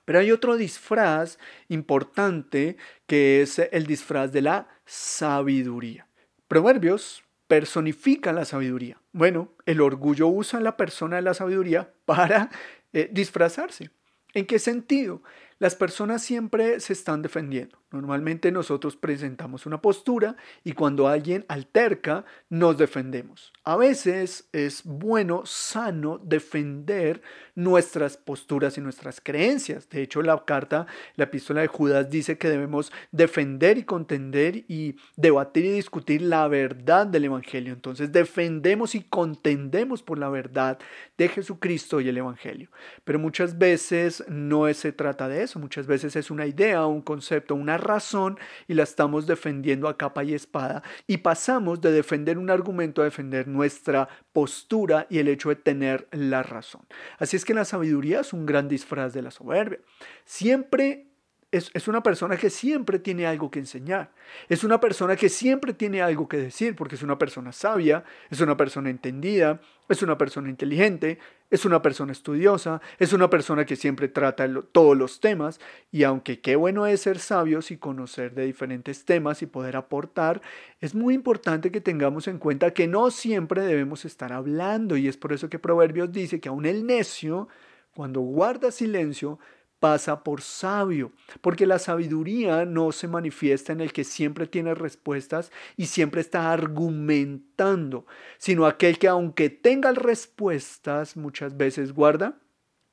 Pero 0.04 0.18
hay 0.18 0.32
otro 0.32 0.56
disfraz 0.56 1.38
importante 1.68 2.76
que 3.06 3.42
es 3.42 3.58
el 3.58 3.86
disfraz 3.86 4.32
de 4.32 4.42
la 4.42 4.68
sabiduría. 4.84 6.06
Proverbios 6.48 7.24
personifica 7.46 8.32
la 8.32 8.44
sabiduría. 8.44 9.00
Bueno, 9.12 9.52
el 9.66 9.80
orgullo 9.80 10.28
usa 10.28 10.60
la 10.60 10.76
persona 10.76 11.16
de 11.16 11.22
la 11.22 11.34
sabiduría 11.34 11.92
para 12.04 12.50
eh, 12.92 13.08
disfrazarse. 13.12 13.90
¿En 14.34 14.46
qué 14.46 14.58
sentido? 14.58 15.22
Las 15.60 15.76
personas 15.76 16.22
siempre 16.22 16.80
se 16.80 16.92
están 16.92 17.22
defendiendo. 17.22 17.78
Normalmente 17.92 18.50
nosotros 18.50 18.96
presentamos 18.96 19.66
una 19.66 19.80
postura 19.80 20.36
y 20.64 20.72
cuando 20.72 21.06
alguien 21.06 21.44
alterca, 21.48 22.24
nos 22.48 22.76
defendemos. 22.76 23.52
A 23.62 23.76
veces 23.76 24.48
es 24.52 24.82
bueno, 24.84 25.46
sano, 25.46 26.18
defender 26.18 27.22
nuestras 27.54 28.16
posturas 28.16 28.76
y 28.78 28.80
nuestras 28.80 29.20
creencias. 29.20 29.88
De 29.88 30.02
hecho, 30.02 30.22
la 30.22 30.44
carta, 30.44 30.86
la 31.16 31.24
epístola 31.24 31.60
de 31.60 31.68
Judas 31.68 32.10
dice 32.10 32.38
que 32.38 32.48
debemos 32.48 32.92
defender 33.12 33.78
y 33.78 33.84
contender 33.84 34.64
y 34.68 34.96
debatir 35.16 35.64
y 35.64 35.70
discutir 35.70 36.22
la 36.22 36.48
verdad 36.48 37.06
del 37.06 37.26
Evangelio. 37.26 37.72
Entonces, 37.72 38.12
defendemos 38.12 38.94
y 38.94 39.02
contendemos 39.02 40.02
por 40.02 40.18
la 40.18 40.28
verdad 40.28 40.78
de 41.16 41.28
Jesucristo 41.28 42.00
y 42.00 42.08
el 42.08 42.18
Evangelio. 42.18 42.70
Pero 43.04 43.18
muchas 43.18 43.58
veces 43.58 44.24
no 44.28 44.72
se 44.74 44.92
trata 44.92 45.28
de 45.28 45.42
eso. 45.42 45.58
Muchas 45.58 45.86
veces 45.86 46.16
es 46.16 46.30
una 46.30 46.46
idea, 46.46 46.86
un 46.86 47.02
concepto, 47.02 47.54
una 47.54 47.78
razón 47.78 48.38
y 48.68 48.74
la 48.74 48.82
estamos 48.82 49.26
defendiendo 49.26 49.88
a 49.88 49.96
capa 49.96 50.24
y 50.24 50.34
espada 50.34 50.82
y 51.06 51.18
pasamos 51.18 51.80
de 51.80 51.92
defender 51.92 52.38
un 52.38 52.50
argumento 52.50 53.02
a 53.02 53.04
defender 53.04 53.46
nuestra 53.48 54.08
postura 54.34 55.06
y 55.08 55.20
el 55.20 55.28
hecho 55.28 55.48
de 55.48 55.56
tener 55.56 56.08
la 56.10 56.42
razón. 56.42 56.82
Así 57.18 57.36
es 57.36 57.44
que 57.46 57.54
la 57.54 57.64
sabiduría 57.64 58.20
es 58.20 58.34
un 58.34 58.44
gran 58.44 58.68
disfraz 58.68 59.14
de 59.14 59.22
la 59.22 59.30
soberbia. 59.30 59.78
Siempre 60.26 61.06
es, 61.52 61.88
una 61.88 62.02
persona 62.02 62.36
que 62.36 62.50
siempre 62.50 62.98
tiene 62.98 63.26
algo 63.26 63.48
que 63.48 63.60
enseñar. 63.60 64.10
Es 64.48 64.64
una 64.64 64.80
persona 64.80 65.14
que 65.14 65.28
siempre 65.28 65.72
tiene 65.72 66.02
algo 66.02 66.28
que 66.28 66.36
decir 66.36 66.74
porque 66.74 66.96
es 66.96 67.02
una 67.02 67.16
persona 67.16 67.52
sabia, 67.52 68.04
es 68.28 68.40
una 68.40 68.56
persona 68.56 68.90
entendida, 68.90 69.60
es 69.88 70.02
una 70.02 70.18
persona 70.18 70.50
inteligente, 70.50 71.18
es 71.54 71.64
una 71.64 71.82
persona 71.82 72.10
estudiosa, 72.10 72.80
es 72.98 73.12
una 73.12 73.30
persona 73.30 73.64
que 73.64 73.76
siempre 73.76 74.08
trata 74.08 74.48
todos 74.72 74.96
los 74.96 75.20
temas 75.20 75.60
y 75.92 76.02
aunque 76.02 76.40
qué 76.40 76.56
bueno 76.56 76.84
es 76.84 77.02
ser 77.02 77.20
sabios 77.20 77.70
y 77.70 77.76
conocer 77.76 78.34
de 78.34 78.44
diferentes 78.44 79.04
temas 79.04 79.40
y 79.40 79.46
poder 79.46 79.76
aportar, 79.76 80.42
es 80.80 80.96
muy 80.96 81.14
importante 81.14 81.70
que 81.70 81.80
tengamos 81.80 82.26
en 82.26 82.38
cuenta 82.38 82.72
que 82.72 82.88
no 82.88 83.12
siempre 83.12 83.62
debemos 83.62 84.04
estar 84.04 84.32
hablando 84.32 84.96
y 84.96 85.06
es 85.06 85.16
por 85.16 85.32
eso 85.32 85.48
que 85.48 85.60
Proverbios 85.60 86.10
dice 86.10 86.40
que 86.40 86.48
aun 86.48 86.66
el 86.66 86.84
necio, 86.86 87.46
cuando 87.94 88.20
guarda 88.20 88.72
silencio, 88.72 89.38
pasa 89.84 90.24
por 90.24 90.40
sabio, 90.40 91.12
porque 91.42 91.66
la 91.66 91.78
sabiduría 91.78 92.64
no 92.64 92.90
se 92.90 93.06
manifiesta 93.06 93.74
en 93.74 93.82
el 93.82 93.92
que 93.92 94.02
siempre 94.02 94.46
tiene 94.46 94.74
respuestas 94.74 95.52
y 95.76 95.84
siempre 95.84 96.22
está 96.22 96.50
argumentando, 96.54 98.06
sino 98.38 98.64
aquel 98.64 98.98
que 98.98 99.08
aunque 99.08 99.50
tenga 99.50 99.92
respuestas 99.92 101.18
muchas 101.18 101.58
veces 101.58 101.92
guarda 101.92 102.40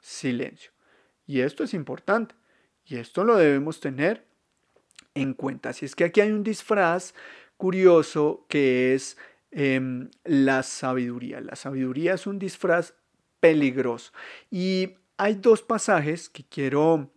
silencio. 0.01 0.73
Y 1.25 1.39
esto 1.39 1.63
es 1.63 1.73
importante 1.73 2.36
y 2.86 2.97
esto 2.97 3.23
lo 3.23 3.38
debemos 3.38 3.80
tener 3.80 4.27
en 5.15 5.34
cuenta. 5.34 5.69
Así 5.69 5.86
es 5.86 5.95
que 5.95 6.04
aquí 6.04 6.19
hay 6.19 6.34
un 6.34 6.43
disfraz 6.43 7.13
curioso 7.56 8.45
que 8.49 8.95
es 8.95 9.17
em, 9.51 10.10
la 10.25 10.62
sabiduría. 10.62 11.39
La 11.39 11.56
sabiduría 11.56 12.15
es 12.15 12.27
un 12.27 12.38
disfraz 12.38 12.95
peligroso 13.39 14.12
y 14.49 14.97
hay 15.21 15.36
dos 15.36 15.62
pasajes 15.62 16.29
que 16.29 16.43
quiero 16.43 17.12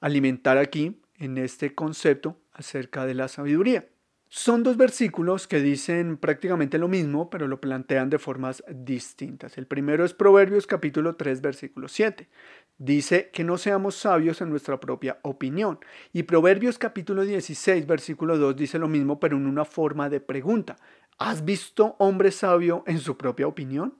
alimentar 0.00 0.58
aquí 0.58 1.00
en 1.18 1.38
este 1.38 1.72
concepto 1.72 2.36
acerca 2.52 3.06
de 3.06 3.14
la 3.14 3.28
sabiduría. 3.28 3.86
Son 4.28 4.64
dos 4.64 4.76
versículos 4.76 5.46
que 5.46 5.60
dicen 5.60 6.16
prácticamente 6.16 6.78
lo 6.78 6.88
mismo, 6.88 7.30
pero 7.30 7.46
lo 7.46 7.60
plantean 7.60 8.10
de 8.10 8.18
formas 8.18 8.64
distintas. 8.68 9.56
El 9.56 9.68
primero 9.68 10.04
es 10.04 10.14
Proverbios 10.14 10.66
capítulo 10.66 11.14
3, 11.14 11.40
versículo 11.42 11.86
7. 11.86 12.28
Dice 12.76 13.30
que 13.32 13.44
no 13.44 13.56
seamos 13.56 13.94
sabios 13.94 14.40
en 14.40 14.50
nuestra 14.50 14.80
propia 14.80 15.20
opinión. 15.22 15.78
Y 16.12 16.24
Proverbios 16.24 16.76
capítulo 16.76 17.22
16, 17.22 17.86
versículo 17.86 18.36
2 18.36 18.56
dice 18.56 18.80
lo 18.80 18.88
mismo, 18.88 19.20
pero 19.20 19.36
en 19.36 19.46
una 19.46 19.64
forma 19.64 20.10
de 20.10 20.18
pregunta. 20.18 20.74
¿Has 21.18 21.44
visto 21.44 21.94
hombre 22.00 22.32
sabio 22.32 22.82
en 22.88 22.98
su 22.98 23.16
propia 23.16 23.46
opinión? 23.46 23.94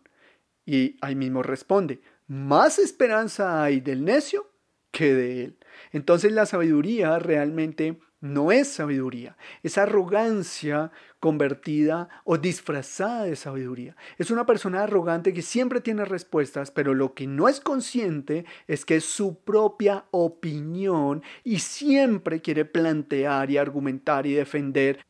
Y 0.66 0.96
ahí 1.02 1.14
mismo 1.14 1.42
responde, 1.42 2.00
más 2.26 2.78
esperanza 2.78 3.62
hay 3.62 3.80
del 3.80 4.04
necio 4.04 4.50
que 4.90 5.14
de 5.14 5.44
él. 5.44 5.58
Entonces 5.92 6.32
la 6.32 6.46
sabiduría 6.46 7.18
realmente 7.18 7.98
no 8.24 8.52
es 8.52 8.68
sabiduría, 8.68 9.36
es 9.62 9.76
arrogancia 9.76 10.90
convertida 11.20 12.08
o 12.24 12.38
disfrazada 12.38 13.24
de 13.24 13.36
sabiduría. 13.36 13.96
Es 14.16 14.30
una 14.30 14.46
persona 14.46 14.82
arrogante 14.82 15.34
que 15.34 15.42
siempre 15.42 15.82
tiene 15.82 16.06
respuestas, 16.06 16.70
pero 16.70 16.94
lo 16.94 17.12
que 17.12 17.26
no 17.26 17.48
es 17.48 17.60
consciente 17.60 18.46
es 18.66 18.86
que 18.86 18.96
es 18.96 19.04
su 19.04 19.40
propia 19.40 20.06
opinión 20.10 21.22
y 21.44 21.58
siempre 21.58 22.40
quiere 22.40 22.64
plantear 22.64 23.50
y 23.50 23.58
argumentar 23.58 24.26
y 24.26 24.32
defender. 24.32 25.04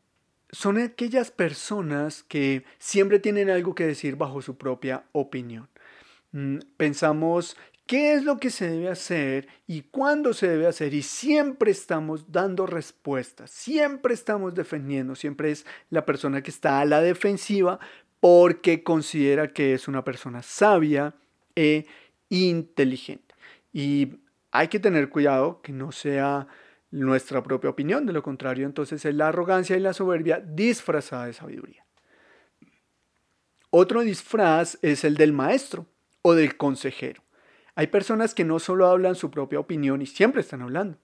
Son 0.51 0.79
aquellas 0.79 1.31
personas 1.31 2.25
que 2.25 2.65
siempre 2.79 3.21
tienen 3.21 3.49
algo 3.49 3.77
que 3.77 3.87
decir 3.87 4.17
bajo 4.17 4.43
su 4.43 4.57
propia 4.57 5.05
opinión. 5.13 5.69
Mm, 6.35 6.59
pensamos 6.77 7.57
qué 7.87 8.15
es 8.15 8.25
lo 8.25 8.39
que 8.39 8.51
se 8.51 8.69
debe 8.69 8.89
hacer 8.89 9.47
y 9.69 9.83
cuándo 9.83 10.33
se 10.35 10.49
debe 10.49 10.67
hacer 10.67 10.93
y 10.93 11.03
siempre 11.03 11.71
estamos 11.71 12.33
dando 12.33 12.67
respuestas, 12.67 13.53
siempre 13.53 14.15
estamos 14.15 14.53
defendiendo, 14.57 15.15
siempre 15.15 15.53
es 15.53 15.65
la 15.91 16.05
persona 16.05 16.43
que 16.43 16.51
está 16.51 16.81
a 16.81 16.87
la 16.87 17.01
defensiva 17.01 17.79
porque 18.19 18.83
considera 18.83 19.53
que 19.53 19.75
es 19.75 19.87
una 19.87 20.03
persona 20.03 20.43
sabia 20.43 21.15
e 21.55 21.87
inteligente. 22.31 23.33
Y 23.73 24.17
hay 24.51 24.67
que 24.67 24.81
tener 24.81 25.11
cuidado 25.11 25.63
que 25.63 25.73
no 25.73 25.93
sea 25.93 26.49
nuestra 26.91 27.45
propia 27.45 27.71
opinión, 27.71 28.07
de 28.07 28.13
lo 28.13 28.25
contrario 28.25 28.67
entonces 28.67 29.05
es 29.05 29.15
la 29.15 29.29
arrogancia 29.29 29.77
y 29.77 29.81
la 29.81 29.93
soberbia 29.93 30.41
disfrazada 30.41 31.27
de 31.27 31.33
sabiduría. 31.33 31.87
Otro 33.71 34.01
disfraz 34.01 34.79
es 34.83 35.05
el 35.05 35.17
del 35.17 35.33
maestro 35.33 35.87
o 36.27 36.35
del 36.35 36.57
consejero. 36.57 37.23
Hay 37.75 37.89
personas 37.89 38.35
que 38.35 38.45
no 38.45 38.59
solo 38.59 38.87
hablan 38.87 39.15
su 39.15 39.31
propia 39.31 39.61
opinión 39.61 40.01
y 40.01 40.07
siempre 40.07 40.41
están 40.41 40.63
hablando, 40.63 40.97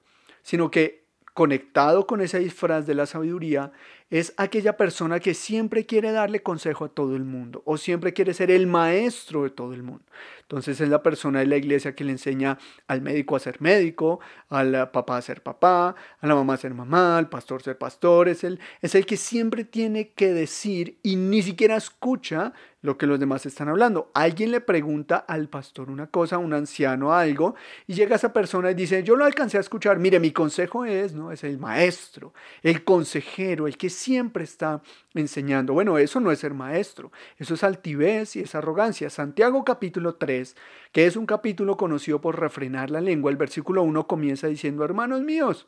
sino 0.42 0.70
que 0.70 1.04
conectado 1.34 2.06
con 2.06 2.22
ese 2.22 2.38
disfraz 2.38 2.86
de 2.86 2.94
la 2.94 3.04
sabiduría 3.04 3.70
es 4.10 4.34
aquella 4.36 4.76
persona 4.76 5.20
que 5.20 5.34
siempre 5.34 5.86
quiere 5.86 6.12
darle 6.12 6.42
consejo 6.42 6.84
a 6.84 6.88
todo 6.88 7.16
el 7.16 7.24
mundo 7.24 7.62
o 7.64 7.76
siempre 7.76 8.12
quiere 8.12 8.34
ser 8.34 8.50
el 8.50 8.66
maestro 8.66 9.44
de 9.44 9.50
todo 9.50 9.72
el 9.72 9.82
mundo. 9.82 10.04
Entonces 10.42 10.80
es 10.80 10.88
la 10.88 11.02
persona 11.02 11.38
de 11.38 11.46
la 11.46 11.56
iglesia 11.56 11.94
que 11.94 12.02
le 12.02 12.10
enseña 12.10 12.58
al 12.88 13.02
médico 13.02 13.36
a 13.36 13.38
ser 13.38 13.60
médico, 13.60 14.18
al 14.48 14.90
papá 14.90 15.16
a 15.16 15.22
ser 15.22 15.44
papá, 15.44 15.94
a 16.20 16.26
la 16.26 16.34
mamá 16.34 16.54
a 16.54 16.56
ser 16.56 16.74
mamá, 16.74 17.18
al 17.18 17.28
pastor 17.28 17.60
a 17.60 17.64
ser 17.64 17.78
pastor. 17.78 18.28
Es 18.28 18.42
el, 18.42 18.58
es 18.82 18.96
el 18.96 19.06
que 19.06 19.16
siempre 19.16 19.62
tiene 19.64 20.10
que 20.10 20.32
decir 20.32 20.98
y 21.04 21.14
ni 21.14 21.42
siquiera 21.42 21.76
escucha 21.76 22.52
lo 22.82 22.96
que 22.96 23.06
los 23.06 23.20
demás 23.20 23.46
están 23.46 23.68
hablando. 23.68 24.10
Alguien 24.14 24.50
le 24.50 24.60
pregunta 24.60 25.16
al 25.16 25.48
pastor 25.48 25.90
una 25.90 26.06
cosa, 26.06 26.38
un 26.38 26.54
anciano 26.54 27.12
algo, 27.12 27.54
y 27.86 27.94
llega 27.94 28.16
esa 28.16 28.32
persona 28.32 28.70
y 28.70 28.74
dice, 28.74 29.02
yo 29.02 29.16
lo 29.16 29.24
alcancé 29.24 29.58
a 29.58 29.60
escuchar, 29.60 29.98
mire, 29.98 30.18
mi 30.18 30.32
consejo 30.32 30.84
es, 30.84 31.12
¿no? 31.12 31.30
Es 31.30 31.44
el 31.44 31.58
maestro, 31.58 32.32
el 32.62 32.84
consejero, 32.84 33.66
el 33.66 33.76
que 33.76 33.90
siempre 34.00 34.44
está 34.44 34.82
enseñando. 35.14 35.74
Bueno, 35.74 35.98
eso 35.98 36.20
no 36.20 36.32
es 36.32 36.40
ser 36.40 36.54
maestro, 36.54 37.12
eso 37.38 37.54
es 37.54 37.62
altivez 37.62 38.36
y 38.36 38.40
es 38.40 38.54
arrogancia. 38.54 39.10
Santiago 39.10 39.64
capítulo 39.64 40.14
3, 40.14 40.56
que 40.92 41.06
es 41.06 41.16
un 41.16 41.26
capítulo 41.26 41.76
conocido 41.76 42.20
por 42.20 42.40
refrenar 42.40 42.90
la 42.90 43.00
lengua, 43.00 43.30
el 43.30 43.36
versículo 43.36 43.82
1 43.82 44.06
comienza 44.06 44.46
diciendo, 44.46 44.84
hermanos 44.84 45.22
míos, 45.22 45.66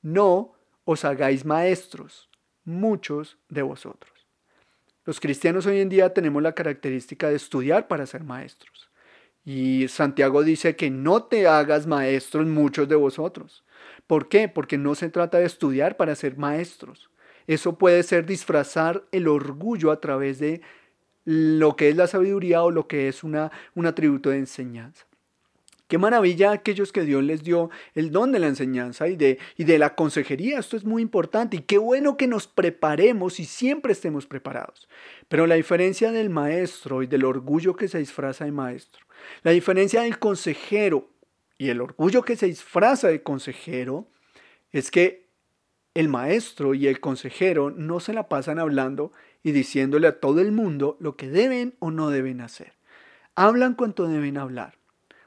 no 0.00 0.52
os 0.84 1.04
hagáis 1.04 1.44
maestros, 1.44 2.30
muchos 2.64 3.38
de 3.48 3.62
vosotros. 3.62 4.12
Los 5.04 5.18
cristianos 5.18 5.66
hoy 5.66 5.80
en 5.80 5.88
día 5.88 6.14
tenemos 6.14 6.42
la 6.42 6.54
característica 6.54 7.28
de 7.28 7.36
estudiar 7.36 7.88
para 7.88 8.06
ser 8.06 8.22
maestros. 8.22 8.90
Y 9.44 9.88
Santiago 9.88 10.44
dice 10.44 10.76
que 10.76 10.90
no 10.90 11.24
te 11.24 11.48
hagas 11.48 11.88
maestros 11.88 12.46
muchos 12.46 12.88
de 12.88 12.94
vosotros. 12.94 13.64
¿Por 14.06 14.28
qué? 14.28 14.48
Porque 14.48 14.78
no 14.78 14.94
se 14.94 15.08
trata 15.08 15.38
de 15.38 15.46
estudiar 15.46 15.96
para 15.96 16.14
ser 16.14 16.36
maestros. 16.38 17.10
Eso 17.46 17.78
puede 17.78 18.02
ser 18.02 18.26
disfrazar 18.26 19.04
el 19.12 19.28
orgullo 19.28 19.90
a 19.90 20.00
través 20.00 20.38
de 20.38 20.60
lo 21.24 21.76
que 21.76 21.88
es 21.88 21.96
la 21.96 22.06
sabiduría 22.06 22.62
o 22.62 22.70
lo 22.70 22.88
que 22.88 23.08
es 23.08 23.22
una, 23.22 23.52
un 23.74 23.86
atributo 23.86 24.30
de 24.30 24.38
enseñanza. 24.38 25.06
Qué 25.92 25.98
maravilla 25.98 26.52
aquellos 26.52 26.90
que 26.90 27.02
Dios 27.02 27.22
les 27.22 27.42
dio 27.42 27.68
el 27.94 28.12
don 28.12 28.32
de 28.32 28.38
la 28.38 28.46
enseñanza 28.46 29.08
y 29.08 29.16
de, 29.16 29.38
y 29.58 29.64
de 29.64 29.78
la 29.78 29.94
consejería. 29.94 30.58
Esto 30.58 30.74
es 30.74 30.86
muy 30.86 31.02
importante 31.02 31.58
y 31.58 31.60
qué 31.60 31.76
bueno 31.76 32.16
que 32.16 32.26
nos 32.26 32.46
preparemos 32.46 33.38
y 33.38 33.44
siempre 33.44 33.92
estemos 33.92 34.26
preparados. 34.26 34.88
Pero 35.28 35.46
la 35.46 35.56
diferencia 35.56 36.10
del 36.10 36.30
maestro 36.30 37.02
y 37.02 37.06
del 37.06 37.26
orgullo 37.26 37.76
que 37.76 37.88
se 37.88 37.98
disfraza 37.98 38.46
de 38.46 38.52
maestro, 38.52 39.04
la 39.42 39.50
diferencia 39.50 40.00
del 40.00 40.18
consejero 40.18 41.10
y 41.58 41.68
el 41.68 41.82
orgullo 41.82 42.22
que 42.22 42.36
se 42.36 42.46
disfraza 42.46 43.08
de 43.08 43.22
consejero 43.22 44.08
es 44.70 44.90
que 44.90 45.21
el 45.94 46.08
maestro 46.08 46.74
y 46.74 46.86
el 46.86 47.00
consejero 47.00 47.70
no 47.70 48.00
se 48.00 48.12
la 48.12 48.28
pasan 48.28 48.58
hablando 48.58 49.12
y 49.42 49.52
diciéndole 49.52 50.06
a 50.06 50.20
todo 50.20 50.40
el 50.40 50.52
mundo 50.52 50.96
lo 51.00 51.16
que 51.16 51.28
deben 51.28 51.74
o 51.78 51.90
no 51.90 52.10
deben 52.10 52.40
hacer. 52.40 52.72
Hablan 53.34 53.74
cuanto 53.74 54.06
deben 54.06 54.38
hablar. 54.38 54.74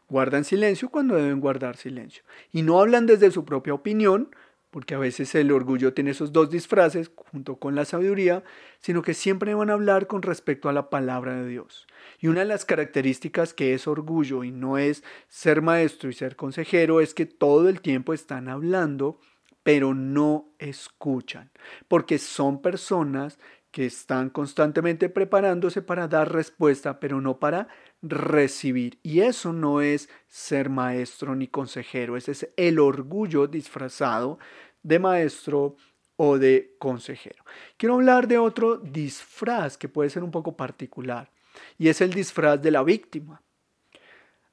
Guardan 0.08 0.44
silencio 0.44 0.90
cuando 0.90 1.16
deben 1.16 1.40
guardar 1.40 1.78
silencio. 1.78 2.24
Y 2.52 2.62
no 2.62 2.80
hablan 2.80 3.08
desde 3.08 3.32
su 3.32 3.44
propia 3.44 3.74
opinión, 3.74 4.30
porque 4.70 4.94
a 4.94 5.00
veces 5.00 5.34
el 5.36 5.52
orgullo 5.52 5.94
tiene 5.94 6.12
esos 6.12 6.32
dos 6.32 6.50
disfraces 6.52 7.10
junto 7.16 7.56
con 7.56 7.76
la 7.76 7.86
sabiduría, 7.86 8.44
sino 8.80 9.02
que 9.02 9.14
siempre 9.14 9.54
van 9.54 9.70
a 9.70 9.74
hablar 9.74 10.06
con 10.06 10.22
respecto 10.22 10.70
a 10.70 10.74
la 10.74 10.90
palabra 10.90 11.36
de 11.36 11.48
Dios. 11.48 11.88
Y 12.20 12.28
una 12.28 12.42
de 12.42 12.48
las 12.48 12.66
características 12.66 13.54
que 13.54 13.74
es 13.74 13.88
orgullo 13.88 14.44
y 14.44 14.52
no 14.52 14.78
es 14.78 15.04
ser 15.28 15.62
maestro 15.62 16.10
y 16.10 16.14
ser 16.14 16.36
consejero 16.36 17.02
es 17.02 17.14
que 17.14 17.26
todo 17.26 17.70
el 17.70 17.82
tiempo 17.82 18.14
están 18.14 18.50
hablando, 18.50 19.20
pero 19.66 19.96
no 19.96 20.54
escuchan, 20.60 21.50
porque 21.88 22.20
son 22.20 22.62
personas 22.62 23.40
que 23.72 23.88
están 23.88 24.30
constantemente 24.30 25.10
preparándose 25.10 25.82
para 25.82 26.08
dar 26.08 26.32
respuesta, 26.32 27.00
pero 27.00 27.20
no 27.20 27.40
para 27.40 27.68
recibir. 28.04 29.00
Y 29.02 29.22
eso 29.22 29.54
no 29.54 29.82
es 29.82 30.08
ser 30.28 30.70
maestro 30.70 31.36
ni 31.36 31.48
consejero, 31.48 32.16
ese 32.16 32.34
es 32.34 32.48
el 32.58 32.78
orgullo 32.78 33.48
disfrazado 33.48 34.38
de 34.84 35.00
maestro 35.00 35.78
o 36.16 36.38
de 36.38 36.76
consejero. 36.78 37.44
Quiero 37.76 37.96
hablar 37.96 38.28
de 38.28 38.38
otro 38.38 38.78
disfraz 38.78 39.80
que 39.80 39.90
puede 39.90 40.12
ser 40.12 40.24
un 40.24 40.30
poco 40.30 40.56
particular, 40.56 41.32
y 41.80 41.88
es 41.88 42.02
el 42.02 42.14
disfraz 42.14 42.62
de 42.62 42.70
la 42.70 42.84
víctima. 42.84 43.42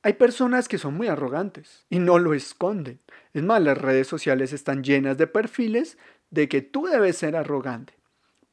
Hay 0.04 0.14
personas 0.14 0.66
que 0.66 0.78
son 0.78 0.94
muy 0.94 1.06
arrogantes 1.06 1.86
y 1.88 2.00
no 2.00 2.18
lo 2.18 2.34
esconden. 2.34 2.98
Es 3.34 3.42
más, 3.44 3.62
las 3.62 3.78
redes 3.78 4.08
sociales 4.08 4.52
están 4.52 4.82
llenas 4.82 5.16
de 5.16 5.28
perfiles 5.28 5.96
de 6.30 6.48
que 6.48 6.60
tú 6.60 6.86
debes 6.86 7.18
ser 7.18 7.36
arrogante. 7.36 7.94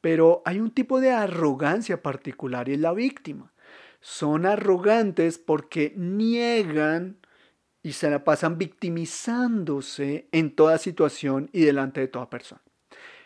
Pero 0.00 0.42
hay 0.44 0.60
un 0.60 0.70
tipo 0.70 1.00
de 1.00 1.10
arrogancia 1.10 2.02
particular 2.02 2.68
y 2.68 2.74
es 2.74 2.80
la 2.80 2.92
víctima. 2.92 3.52
Son 4.00 4.46
arrogantes 4.46 5.38
porque 5.38 5.92
niegan 5.96 7.18
y 7.82 7.92
se 7.92 8.10
la 8.10 8.22
pasan 8.22 8.56
victimizándose 8.56 10.28
en 10.30 10.54
toda 10.54 10.78
situación 10.78 11.50
y 11.52 11.64
delante 11.64 12.00
de 12.00 12.08
toda 12.08 12.30
persona. 12.30 12.62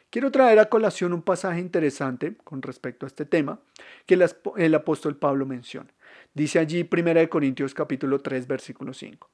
Quiero 0.09 0.31
traer 0.31 0.61
a 0.61 0.69
colación 0.69 1.13
un 1.13 1.23
pasaje 1.23 1.61
interesante 1.61 2.37
con 2.43 2.63
respecto 2.63 3.05
a 3.05 3.09
este 3.09 3.27
tema 3.27 3.61
que 4.07 4.15
el 4.57 4.75
apóstol 4.75 5.17
Pablo 5.17 5.45
menciona. 5.45 5.91
Dice 6.35 6.59
allí 6.59 6.89
1 6.91 7.29
Corintios 7.31 7.75
capítulo 7.75 8.21
3 8.21 8.47
versículo 8.47 8.93
5. 8.93 9.31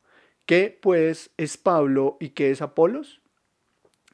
¿Qué 0.47 0.79
pues 0.81 1.31
es 1.37 1.57
Pablo 1.57 2.17
y 2.21 2.31
qué 2.31 2.51
es 2.51 2.63
Apolos? 2.63 3.21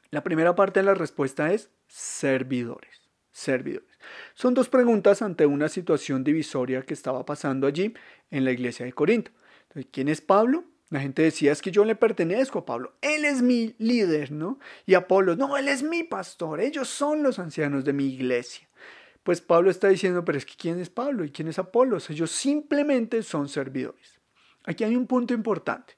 La 0.09 0.23
primera 0.23 0.55
parte 0.55 0.79
de 0.79 0.85
la 0.85 0.93
respuesta 0.93 1.53
es 1.53 1.69
servidores 1.87 3.07
servidores. 3.37 3.87
Son 4.33 4.53
dos 4.53 4.67
preguntas 4.67 5.21
ante 5.21 5.45
una 5.45 5.69
situación 5.69 6.23
divisoria 6.23 6.81
que 6.81 6.93
estaba 6.93 7.25
pasando 7.25 7.67
allí 7.67 7.93
en 8.31 8.45
la 8.45 8.51
iglesia 8.51 8.85
de 8.85 8.93
Corinto. 8.93 9.31
¿quién 9.91 10.07
es 10.07 10.21
Pablo? 10.21 10.63
La 10.89 11.01
gente 11.01 11.21
decía, 11.21 11.51
es 11.51 11.61
que 11.61 11.69
yo 11.69 11.85
le 11.85 11.95
pertenezco 11.95 12.59
a 12.59 12.65
Pablo, 12.65 12.93
él 13.01 13.25
es 13.25 13.41
mi 13.41 13.75
líder, 13.77 14.31
¿no? 14.31 14.57
Y 14.85 14.95
Apolo, 14.95 15.35
no, 15.35 15.57
él 15.57 15.67
es 15.67 15.83
mi 15.83 16.03
pastor, 16.03 16.61
ellos 16.61 16.87
son 16.87 17.21
los 17.21 17.37
ancianos 17.39 17.83
de 17.83 17.93
mi 17.93 18.05
iglesia. 18.05 18.66
Pues 19.27 19.41
Pablo 19.41 19.69
está 19.69 19.89
diciendo, 19.89 20.23
pero 20.23 20.37
es 20.37 20.45
que 20.45 20.53
¿quién 20.55 20.79
es 20.79 20.89
Pablo 20.89 21.25
y 21.25 21.31
quién 21.31 21.49
es 21.49 21.59
Apolos? 21.59 22.09
Ellos 22.09 22.31
simplemente 22.31 23.21
son 23.23 23.49
servidores. 23.49 24.21
Aquí 24.63 24.85
hay 24.85 24.95
un 24.95 25.05
punto 25.05 25.33
importante. 25.33 25.97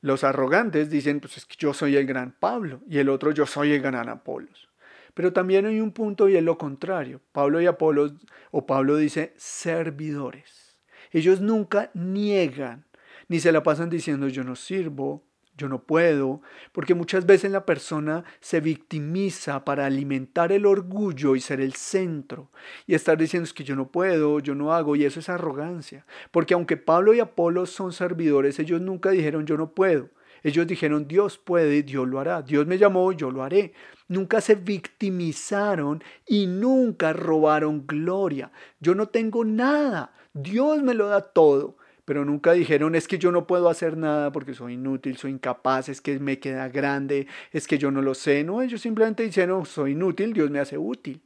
Los 0.00 0.24
arrogantes 0.24 0.88
dicen, 0.88 1.20
pues 1.20 1.36
es 1.36 1.44
que 1.44 1.56
yo 1.58 1.74
soy 1.74 1.96
el 1.96 2.06
gran 2.06 2.32
Pablo 2.32 2.80
y 2.88 2.96
el 2.96 3.10
otro 3.10 3.30
yo 3.30 3.44
soy 3.44 3.74
el 3.74 3.82
gran 3.82 4.08
Apolos. 4.08 4.70
Pero 5.12 5.34
también 5.34 5.66
hay 5.66 5.80
un 5.80 5.92
punto 5.92 6.30
y 6.30 6.36
es 6.38 6.42
lo 6.42 6.56
contrario. 6.56 7.20
Pablo 7.32 7.60
y 7.60 7.66
Apolo, 7.66 8.10
o 8.52 8.64
Pablo 8.64 8.96
dice 8.96 9.34
servidores. 9.36 10.78
Ellos 11.10 11.42
nunca 11.42 11.90
niegan, 11.92 12.86
ni 13.28 13.38
se 13.38 13.52
la 13.52 13.62
pasan 13.62 13.90
diciendo 13.90 14.28
yo 14.28 14.44
no 14.44 14.56
sirvo, 14.56 15.26
yo 15.62 15.68
no 15.68 15.82
puedo, 15.84 16.42
porque 16.72 16.94
muchas 16.94 17.24
veces 17.24 17.52
la 17.52 17.64
persona 17.64 18.24
se 18.40 18.60
victimiza 18.60 19.64
para 19.64 19.86
alimentar 19.86 20.50
el 20.50 20.66
orgullo 20.66 21.36
y 21.36 21.40
ser 21.40 21.60
el 21.60 21.74
centro 21.74 22.50
y 22.86 22.94
estar 22.94 23.16
diciendo 23.16 23.44
es 23.44 23.52
que 23.52 23.64
yo 23.64 23.76
no 23.76 23.92
puedo, 23.92 24.40
yo 24.40 24.56
no 24.56 24.72
hago, 24.74 24.96
y 24.96 25.04
eso 25.04 25.20
es 25.20 25.28
arrogancia. 25.28 26.04
Porque 26.32 26.54
aunque 26.54 26.76
Pablo 26.76 27.14
y 27.14 27.20
Apolo 27.20 27.66
son 27.66 27.92
servidores, 27.92 28.58
ellos 28.58 28.80
nunca 28.80 29.10
dijeron 29.10 29.46
yo 29.46 29.56
no 29.56 29.72
puedo. 29.72 30.10
Ellos 30.44 30.66
dijeron 30.66 31.06
Dios 31.06 31.38
puede, 31.38 31.84
Dios 31.84 32.08
lo 32.08 32.18
hará. 32.18 32.42
Dios 32.42 32.66
me 32.66 32.76
llamó, 32.76 33.12
yo 33.12 33.30
lo 33.30 33.44
haré 33.44 33.72
nunca 34.12 34.40
se 34.40 34.54
victimizaron 34.54 36.04
y 36.26 36.46
nunca 36.46 37.12
robaron 37.12 37.86
gloria. 37.86 38.52
Yo 38.78 38.94
no 38.94 39.06
tengo 39.06 39.44
nada, 39.44 40.12
Dios 40.34 40.82
me 40.82 40.94
lo 40.94 41.08
da 41.08 41.22
todo. 41.22 41.76
Pero 42.04 42.24
nunca 42.24 42.52
dijeron 42.52 42.94
es 42.94 43.06
que 43.08 43.18
yo 43.18 43.32
no 43.32 43.46
puedo 43.46 43.68
hacer 43.68 43.96
nada 43.96 44.32
porque 44.32 44.54
soy 44.54 44.74
inútil, 44.74 45.16
soy 45.16 45.32
incapaz, 45.32 45.88
es 45.88 46.00
que 46.00 46.18
me 46.18 46.38
queda 46.38 46.68
grande, 46.68 47.26
es 47.52 47.66
que 47.66 47.78
yo 47.78 47.90
no 47.90 48.02
lo 48.02 48.14
sé. 48.14 48.44
No, 48.44 48.62
ellos 48.62 48.80
simplemente 48.80 49.22
dijeron 49.22 49.66
soy 49.66 49.92
inútil, 49.92 50.32
Dios 50.32 50.50
me 50.50 50.60
hace 50.60 50.78
útil 50.78 51.22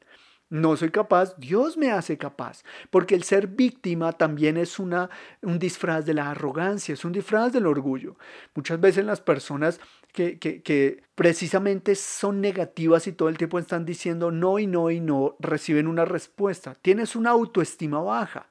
no 0.48 0.76
soy 0.76 0.90
capaz, 0.90 1.36
Dios 1.38 1.76
me 1.76 1.90
hace 1.90 2.18
capaz. 2.18 2.62
Porque 2.90 3.14
el 3.14 3.24
ser 3.24 3.48
víctima 3.48 4.12
también 4.12 4.56
es 4.56 4.78
una, 4.78 5.10
un 5.42 5.58
disfraz 5.58 6.06
de 6.06 6.14
la 6.14 6.30
arrogancia, 6.30 6.94
es 6.94 7.04
un 7.04 7.12
disfraz 7.12 7.52
del 7.52 7.66
orgullo. 7.66 8.16
Muchas 8.54 8.80
veces 8.80 9.04
las 9.04 9.20
personas 9.20 9.80
que, 10.12 10.38
que, 10.38 10.62
que, 10.62 11.02
precisamente 11.14 11.94
son 11.94 12.40
negativas 12.40 13.06
y 13.06 13.12
todo 13.12 13.28
el 13.28 13.38
tiempo 13.38 13.58
están 13.58 13.84
diciendo 13.84 14.30
no 14.30 14.58
y 14.58 14.66
no 14.66 14.90
y 14.90 15.00
no, 15.00 15.36
reciben 15.40 15.88
una 15.88 16.04
respuesta. 16.04 16.74
Tienes 16.80 17.16
una 17.16 17.30
autoestima 17.30 18.00
baja. 18.00 18.48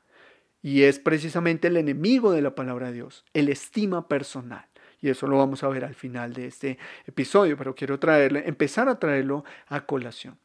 Y 0.65 0.81
es 0.81 0.97
precisamente 0.97 1.67
el 1.67 1.77
enemigo 1.77 2.31
de 2.31 2.41
la 2.41 2.55
palabra 2.55 2.87
de 2.87 2.93
Dios, 2.93 3.23
el 3.35 3.49
estima 3.49 4.07
personal. 4.07 4.65
Y 4.99 5.09
eso 5.09 5.27
lo 5.27 5.37
vamos 5.37 5.63
a 5.63 5.67
ver 5.67 5.85
al 5.85 5.93
final 5.93 6.33
de 6.33 6.47
este 6.47 6.79
episodio, 7.05 7.55
pero 7.55 7.75
quiero 7.75 7.99
traerle, 7.99 8.41
empezar 8.47 8.89
a 8.89 8.97
traerlo 8.97 9.43
a 9.67 9.85
colación 9.85 10.39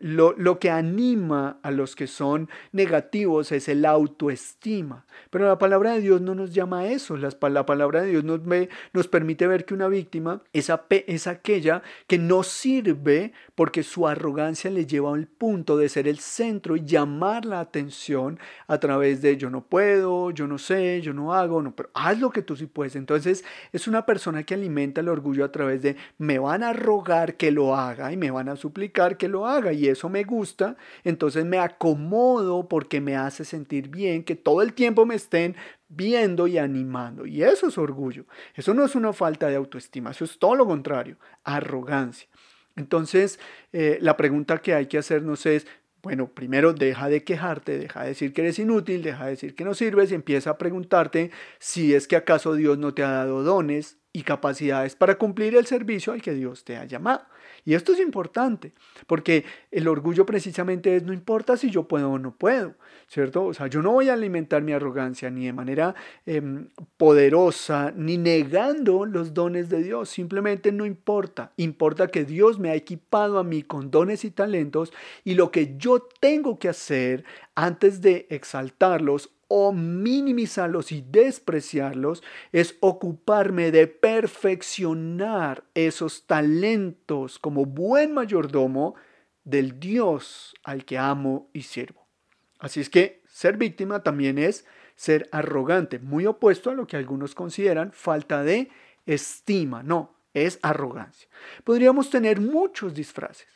lo, 0.00 0.58
que 0.58 0.70
anima 0.70 1.58
a 1.62 1.70
los 1.70 1.96
que 1.96 2.06
son 2.06 2.48
negativos 2.72 3.52
es 3.52 3.68
el 3.68 3.84
autoestima. 3.84 5.06
Pero 5.30 5.46
la 5.46 5.58
palabra 5.58 5.92
de 5.92 6.00
Dios 6.00 6.20
no 6.20 6.34
nos 6.34 6.54
llama 6.54 6.80
a 6.80 6.86
eso. 6.88 7.16
La, 7.16 7.30
palabra 7.66 8.02
de 8.02 8.10
Dios 8.10 8.24
nos, 8.24 8.40
nos 8.92 9.08
permite 9.08 9.46
ver 9.46 9.64
que 9.64 9.74
una 9.74 9.88
víctima 9.88 10.42
es, 10.52 10.70
es 10.90 11.26
aquella 11.26 11.82
que 12.06 12.18
no 12.18 12.42
sirve 12.42 13.32
porque 13.54 13.82
su 13.82 14.06
arrogancia 14.06 14.70
le 14.70 14.86
lleva 14.86 15.12
al 15.14 15.26
punto 15.26 15.76
de 15.76 15.88
ser 15.88 16.06
el 16.06 16.18
centro 16.18 16.76
y 16.76 16.84
llamar 16.84 17.44
la 17.44 17.60
atención 17.60 18.38
a 18.66 18.78
través 18.78 19.20
de 19.22 19.36
yo 19.36 19.50
no 19.50 19.64
puedo, 19.64 20.30
yo 20.30 20.46
no 20.46 20.58
sé, 20.58 21.00
yo 21.00 21.12
no 21.12 21.34
hago, 21.34 21.62
no, 21.62 21.74
pero 21.74 21.90
haz 21.94 22.18
lo 22.18 22.30
que 22.30 22.42
tú 22.42 22.56
sí 22.56 22.66
puedes. 22.66 22.96
Entonces 22.96 23.44
es 23.72 23.88
una 23.88 24.06
persona 24.06 24.44
que 24.44 24.54
alimenta 24.54 25.00
el 25.00 25.08
orgullo 25.08 25.44
a 25.44 25.52
través 25.52 25.82
de 25.82 25.96
me 26.18 26.38
van 26.38 26.62
a 26.62 26.72
rogar 26.72 27.36
que 27.36 27.50
lo 27.50 27.76
haga 27.76 28.12
y 28.12 28.16
me 28.16 28.30
van 28.30 28.48
a 28.48 28.56
suplicar 28.56 29.16
que 29.16 29.28
lo 29.28 29.46
haga. 29.46 29.72
Y 29.72 29.87
eso 29.88 30.08
me 30.08 30.24
gusta, 30.24 30.76
entonces 31.04 31.44
me 31.44 31.58
acomodo 31.58 32.68
porque 32.68 33.00
me 33.00 33.16
hace 33.16 33.44
sentir 33.44 33.88
bien, 33.88 34.24
que 34.24 34.36
todo 34.36 34.62
el 34.62 34.72
tiempo 34.72 35.06
me 35.06 35.14
estén 35.14 35.56
viendo 35.88 36.46
y 36.46 36.58
animando. 36.58 37.26
Y 37.26 37.42
eso 37.42 37.68
es 37.68 37.78
orgullo. 37.78 38.26
Eso 38.54 38.74
no 38.74 38.84
es 38.84 38.94
una 38.94 39.12
falta 39.12 39.48
de 39.48 39.56
autoestima, 39.56 40.10
eso 40.10 40.24
es 40.24 40.38
todo 40.38 40.54
lo 40.54 40.66
contrario, 40.66 41.16
arrogancia. 41.44 42.28
Entonces, 42.76 43.40
eh, 43.72 43.98
la 44.00 44.16
pregunta 44.16 44.58
que 44.58 44.74
hay 44.74 44.86
que 44.86 44.98
hacernos 44.98 45.46
es, 45.46 45.66
bueno, 46.02 46.28
primero 46.28 46.72
deja 46.72 47.08
de 47.08 47.24
quejarte, 47.24 47.76
deja 47.76 48.02
de 48.02 48.08
decir 48.10 48.32
que 48.32 48.42
eres 48.42 48.58
inútil, 48.58 49.02
deja 49.02 49.24
de 49.24 49.30
decir 49.30 49.54
que 49.54 49.64
no 49.64 49.74
sirves 49.74 50.12
y 50.12 50.14
empieza 50.14 50.50
a 50.50 50.58
preguntarte 50.58 51.32
si 51.58 51.92
es 51.94 52.06
que 52.06 52.16
acaso 52.16 52.54
Dios 52.54 52.78
no 52.78 52.94
te 52.94 53.02
ha 53.02 53.10
dado 53.10 53.42
dones 53.42 53.98
y 54.12 54.22
capacidades 54.22 54.94
para 54.94 55.16
cumplir 55.16 55.56
el 55.56 55.66
servicio 55.66 56.12
al 56.12 56.22
que 56.22 56.34
Dios 56.34 56.64
te 56.64 56.76
ha 56.76 56.84
llamado. 56.84 57.26
Y 57.68 57.74
esto 57.74 57.92
es 57.92 58.00
importante, 58.00 58.72
porque 59.06 59.44
el 59.70 59.88
orgullo 59.88 60.24
precisamente 60.24 60.96
es 60.96 61.02
no 61.02 61.12
importa 61.12 61.54
si 61.58 61.68
yo 61.68 61.86
puedo 61.86 62.12
o 62.12 62.18
no 62.18 62.34
puedo, 62.34 62.76
¿cierto? 63.08 63.44
O 63.44 63.52
sea, 63.52 63.66
yo 63.66 63.82
no 63.82 63.92
voy 63.92 64.08
a 64.08 64.14
alimentar 64.14 64.62
mi 64.62 64.72
arrogancia 64.72 65.28
ni 65.28 65.44
de 65.44 65.52
manera 65.52 65.94
em, 66.24 66.70
poderosa, 66.96 67.92
ni 67.94 68.16
negando 68.16 69.04
los 69.04 69.34
dones 69.34 69.68
de 69.68 69.82
Dios, 69.82 70.08
simplemente 70.08 70.72
no 70.72 70.86
importa. 70.86 71.52
Importa 71.58 72.06
que 72.06 72.24
Dios 72.24 72.58
me 72.58 72.70
ha 72.70 72.74
equipado 72.74 73.38
a 73.38 73.44
mí 73.44 73.62
con 73.62 73.90
dones 73.90 74.24
y 74.24 74.30
talentos 74.30 74.90
y 75.22 75.34
lo 75.34 75.50
que 75.50 75.76
yo 75.76 76.08
tengo 76.20 76.58
que 76.58 76.70
hacer 76.70 77.26
antes 77.54 78.00
de 78.00 78.26
exaltarlos 78.30 79.28
o 79.48 79.72
minimizarlos 79.72 80.92
y 80.92 81.00
despreciarlos 81.00 82.22
es 82.52 82.76
ocuparme 82.80 83.70
de 83.70 83.86
perfeccionar 83.86 85.64
esos 85.74 86.26
talentos 86.26 87.38
como 87.38 87.64
buen 87.64 88.12
mayordomo 88.12 88.94
del 89.44 89.80
Dios 89.80 90.54
al 90.62 90.84
que 90.84 90.98
amo 90.98 91.48
y 91.54 91.62
sirvo. 91.62 92.06
Así 92.58 92.80
es 92.80 92.90
que 92.90 93.22
ser 93.26 93.56
víctima 93.56 94.02
también 94.02 94.38
es 94.38 94.66
ser 94.94 95.28
arrogante, 95.32 95.98
muy 95.98 96.26
opuesto 96.26 96.70
a 96.70 96.74
lo 96.74 96.86
que 96.86 96.96
algunos 96.96 97.34
consideran 97.34 97.92
falta 97.92 98.42
de 98.42 98.68
estima. 99.06 99.82
No, 99.82 100.16
es 100.34 100.58
arrogancia. 100.60 101.28
Podríamos 101.64 102.10
tener 102.10 102.40
muchos 102.40 102.94
disfraces, 102.94 103.48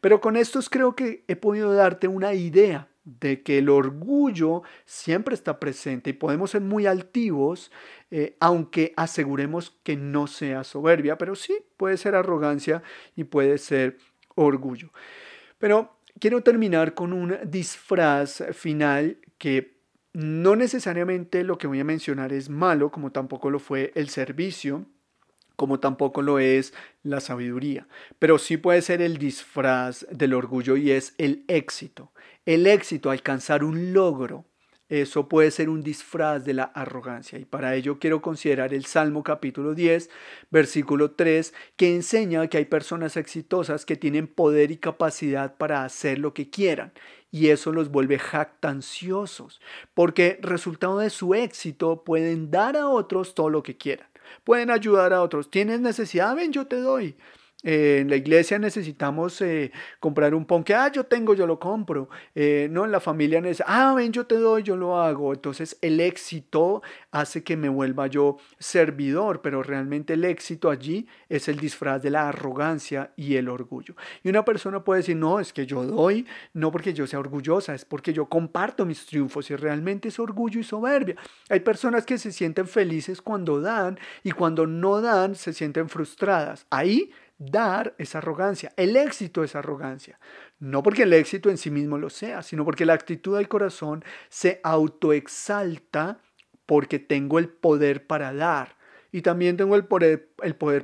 pero 0.00 0.20
con 0.20 0.36
estos 0.36 0.68
creo 0.68 0.96
que 0.96 1.24
he 1.28 1.36
podido 1.36 1.72
darte 1.74 2.08
una 2.08 2.34
idea 2.34 2.88
de 3.20 3.42
que 3.42 3.58
el 3.58 3.68
orgullo 3.70 4.62
siempre 4.84 5.34
está 5.34 5.58
presente 5.58 6.10
y 6.10 6.12
podemos 6.12 6.50
ser 6.50 6.60
muy 6.60 6.86
altivos, 6.86 7.72
eh, 8.10 8.36
aunque 8.38 8.92
aseguremos 8.96 9.78
que 9.82 9.96
no 9.96 10.26
sea 10.26 10.62
soberbia, 10.64 11.16
pero 11.16 11.34
sí 11.34 11.56
puede 11.76 11.96
ser 11.96 12.14
arrogancia 12.14 12.82
y 13.16 13.24
puede 13.24 13.58
ser 13.58 13.96
orgullo. 14.34 14.92
Pero 15.58 15.98
quiero 16.20 16.42
terminar 16.42 16.94
con 16.94 17.12
un 17.12 17.38
disfraz 17.46 18.44
final 18.52 19.18
que 19.38 19.78
no 20.12 20.56
necesariamente 20.56 21.44
lo 21.44 21.58
que 21.58 21.66
voy 21.66 21.80
a 21.80 21.84
mencionar 21.84 22.32
es 22.32 22.50
malo, 22.50 22.90
como 22.90 23.12
tampoco 23.12 23.50
lo 23.50 23.58
fue 23.58 23.92
el 23.94 24.08
servicio, 24.08 24.86
como 25.58 25.80
tampoco 25.80 26.22
lo 26.22 26.38
es 26.38 26.72
la 27.02 27.18
sabiduría, 27.18 27.88
pero 28.20 28.38
sí 28.38 28.56
puede 28.56 28.80
ser 28.80 29.02
el 29.02 29.18
disfraz 29.18 30.06
del 30.08 30.34
orgullo 30.34 30.76
y 30.76 30.92
es 30.92 31.16
el 31.18 31.44
éxito. 31.48 32.12
El 32.46 32.68
éxito, 32.68 33.10
alcanzar 33.10 33.64
un 33.64 33.92
logro, 33.92 34.44
eso 34.88 35.28
puede 35.28 35.50
ser 35.50 35.68
un 35.68 35.82
disfraz 35.82 36.44
de 36.44 36.54
la 36.54 36.62
arrogancia. 36.62 37.40
Y 37.40 37.44
para 37.44 37.74
ello 37.74 37.98
quiero 37.98 38.22
considerar 38.22 38.72
el 38.72 38.84
Salmo 38.84 39.24
capítulo 39.24 39.74
10, 39.74 40.08
versículo 40.52 41.10
3, 41.10 41.52
que 41.74 41.92
enseña 41.92 42.46
que 42.46 42.58
hay 42.58 42.64
personas 42.64 43.16
exitosas 43.16 43.84
que 43.84 43.96
tienen 43.96 44.28
poder 44.28 44.70
y 44.70 44.76
capacidad 44.76 45.56
para 45.56 45.84
hacer 45.84 46.20
lo 46.20 46.34
que 46.34 46.50
quieran. 46.50 46.92
Y 47.32 47.48
eso 47.48 47.72
los 47.72 47.90
vuelve 47.90 48.20
jactanciosos, 48.20 49.60
porque 49.92 50.38
resultado 50.40 51.00
de 51.00 51.10
su 51.10 51.34
éxito 51.34 52.04
pueden 52.04 52.52
dar 52.52 52.76
a 52.76 52.88
otros 52.88 53.34
todo 53.34 53.50
lo 53.50 53.64
que 53.64 53.76
quieran 53.76 54.08
pueden 54.44 54.70
ayudar 54.70 55.12
a 55.12 55.22
otros. 55.22 55.50
¿Tienes 55.50 55.80
necesidad? 55.80 56.34
Ven, 56.34 56.52
yo 56.52 56.66
te 56.66 56.76
doy. 56.76 57.16
Eh, 57.64 57.98
en 58.02 58.08
la 58.08 58.14
iglesia 58.14 58.56
necesitamos 58.56 59.40
eh, 59.40 59.72
comprar 59.98 60.32
un 60.32 60.44
ponque, 60.44 60.74
ah, 60.74 60.92
yo 60.92 61.04
tengo, 61.04 61.34
yo 61.34 61.44
lo 61.46 61.58
compro. 61.58 62.08
Eh, 62.34 62.68
no, 62.70 62.84
en 62.84 62.92
la 62.92 63.00
familia 63.00 63.40
necesita, 63.40 63.64
ah, 63.66 63.94
ven, 63.94 64.12
yo 64.12 64.26
te 64.26 64.36
doy, 64.36 64.62
yo 64.62 64.76
lo 64.76 65.00
hago. 65.00 65.34
Entonces 65.34 65.76
el 65.82 66.00
éxito 66.00 66.82
hace 67.10 67.42
que 67.42 67.56
me 67.56 67.68
vuelva 67.68 68.06
yo 68.06 68.36
servidor, 68.60 69.42
pero 69.42 69.62
realmente 69.64 70.12
el 70.12 70.24
éxito 70.24 70.70
allí 70.70 71.08
es 71.28 71.48
el 71.48 71.58
disfraz 71.58 72.00
de 72.00 72.10
la 72.10 72.28
arrogancia 72.28 73.12
y 73.16 73.34
el 73.34 73.48
orgullo. 73.48 73.96
Y 74.22 74.28
una 74.28 74.44
persona 74.44 74.84
puede 74.84 75.00
decir, 75.00 75.16
no, 75.16 75.40
es 75.40 75.52
que 75.52 75.66
yo 75.66 75.84
doy, 75.84 76.26
no 76.52 76.70
porque 76.70 76.94
yo 76.94 77.08
sea 77.08 77.18
orgullosa, 77.18 77.74
es 77.74 77.84
porque 77.84 78.12
yo 78.12 78.26
comparto 78.26 78.86
mis 78.86 79.04
triunfos 79.04 79.50
y 79.50 79.56
realmente 79.56 80.08
es 80.08 80.18
orgullo 80.20 80.60
y 80.60 80.64
soberbia. 80.64 81.16
Hay 81.48 81.60
personas 81.60 82.06
que 82.06 82.18
se 82.18 82.30
sienten 82.30 82.68
felices 82.68 83.20
cuando 83.20 83.60
dan 83.60 83.98
y 84.22 84.30
cuando 84.30 84.66
no 84.66 85.00
dan 85.00 85.34
se 85.34 85.52
sienten 85.52 85.88
frustradas. 85.88 86.64
Ahí 86.70 87.10
Dar 87.38 87.94
es 87.98 88.16
arrogancia, 88.16 88.72
el 88.76 88.96
éxito 88.96 89.44
es 89.44 89.54
arrogancia. 89.54 90.18
No 90.58 90.82
porque 90.82 91.04
el 91.04 91.12
éxito 91.12 91.50
en 91.50 91.56
sí 91.56 91.70
mismo 91.70 91.96
lo 91.96 92.10
sea, 92.10 92.42
sino 92.42 92.64
porque 92.64 92.84
la 92.84 92.94
actitud 92.94 93.36
del 93.36 93.46
corazón 93.46 94.04
se 94.28 94.60
autoexalta 94.64 96.20
porque 96.66 96.98
tengo 96.98 97.38
el 97.38 97.48
poder 97.48 98.06
para 98.06 98.32
dar. 98.32 98.76
Y 99.12 99.22
también 99.22 99.56
tengo 99.56 99.76
el 99.76 99.86
poder, 99.86 100.28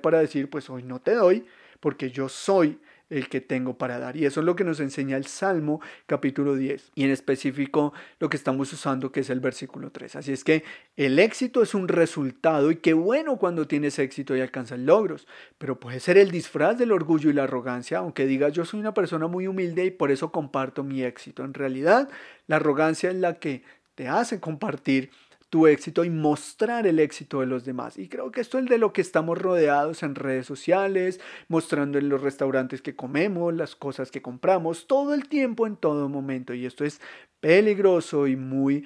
para 0.01 0.21
decir, 0.21 0.49
pues 0.49 0.71
hoy 0.71 0.83
no 0.83 1.01
te 1.01 1.15
doy, 1.15 1.45
porque 1.81 2.11
yo 2.11 2.29
soy 2.29 2.81
el 3.11 3.29
que 3.29 3.41
tengo 3.41 3.77
para 3.77 3.99
dar. 3.99 4.17
Y 4.17 4.25
eso 4.25 4.41
es 4.41 4.47
lo 4.47 4.57
que 4.57 4.65
nos 4.65 4.81
enseña 4.81 5.17
el 5.17 5.27
Salmo 5.27 5.81
capítulo 6.07 6.57
10 6.57 6.93
y 6.95 7.05
en 7.05 7.11
específico 7.11 7.93
lo 8.19 8.29
que 8.29 8.37
estamos 8.37 8.73
usando 8.73 9.13
que 9.13 9.21
es 9.21 9.31
el 9.31 9.41
versículo 9.41 9.91
3. 9.91 10.17
Así 10.17 10.33
es 10.33 10.45
que 10.45 10.65
el 10.97 11.19
éxito 11.19 11.63
es 11.63 11.75
un 11.75 11.89
resultado 11.89 12.71
y 12.71 12.77
qué 12.77 12.95
bueno 12.95 13.37
cuando 13.37 13.67
tienes 13.67 13.99
éxito 13.99 14.37
y 14.37 14.41
alcanzas 14.41 14.79
logros, 14.79 15.27
pero 15.59 15.79
puede 15.79 16.01
ser 16.01 16.19
el 16.19 16.31
disfraz 16.31 16.79
del 16.79 16.93
orgullo 16.93 17.31
y 17.31 17.35
la 17.35 17.45
arrogancia, 17.45 17.99
aunque 17.99 18.27
digas 18.27 18.53
yo 18.53 18.65
soy 18.65 18.81
una 18.81 18.95
persona 18.95 19.27
muy 19.27 19.47
humilde 19.47 19.85
y 19.85 19.91
por 19.91 20.11
eso 20.11 20.33
comparto 20.33 20.85
mi 20.85 21.03
éxito. 21.03 21.45
En 21.45 21.55
realidad, 21.55 22.09
la 22.47 22.57
arrogancia 22.57 23.11
es 23.11 23.17
la 23.17 23.35
que 23.35 23.63
te 23.95 24.09
hace 24.09 24.41
compartir 24.41 25.11
tu 25.55 25.69
éxito 25.69 26.05
y 26.05 26.11
mostrar 26.11 26.85
el 26.85 26.99
éxito 26.99 27.39
de 27.39 27.47
los 27.47 27.65
demás. 27.65 27.97
Y 27.97 28.09
creo 28.09 28.33
que 28.33 28.41
esto 28.41 28.59
es 28.59 28.65
de 28.65 28.77
lo 28.77 28.93
que 28.93 29.01
estamos 29.01 29.39
rodeados 29.39 30.03
en 30.03 30.17
redes 30.17 30.47
sociales, 30.47 31.21
mostrando 31.47 31.97
en 31.97 32.09
los 32.09 32.23
restaurantes 32.23 32.83
que 32.83 32.97
comemos, 32.97 33.55
las 33.55 33.77
cosas 33.77 34.11
que 34.11 34.21
compramos, 34.21 34.89
todo 34.89 35.15
el 35.15 35.29
tiempo, 35.29 35.69
en 35.69 35.77
todo 35.77 36.09
momento. 36.09 36.55
Y 36.55 36.67
esto 36.67 36.85
es 36.85 37.01
peligroso 37.39 38.27
y 38.27 38.35
muy 38.35 38.85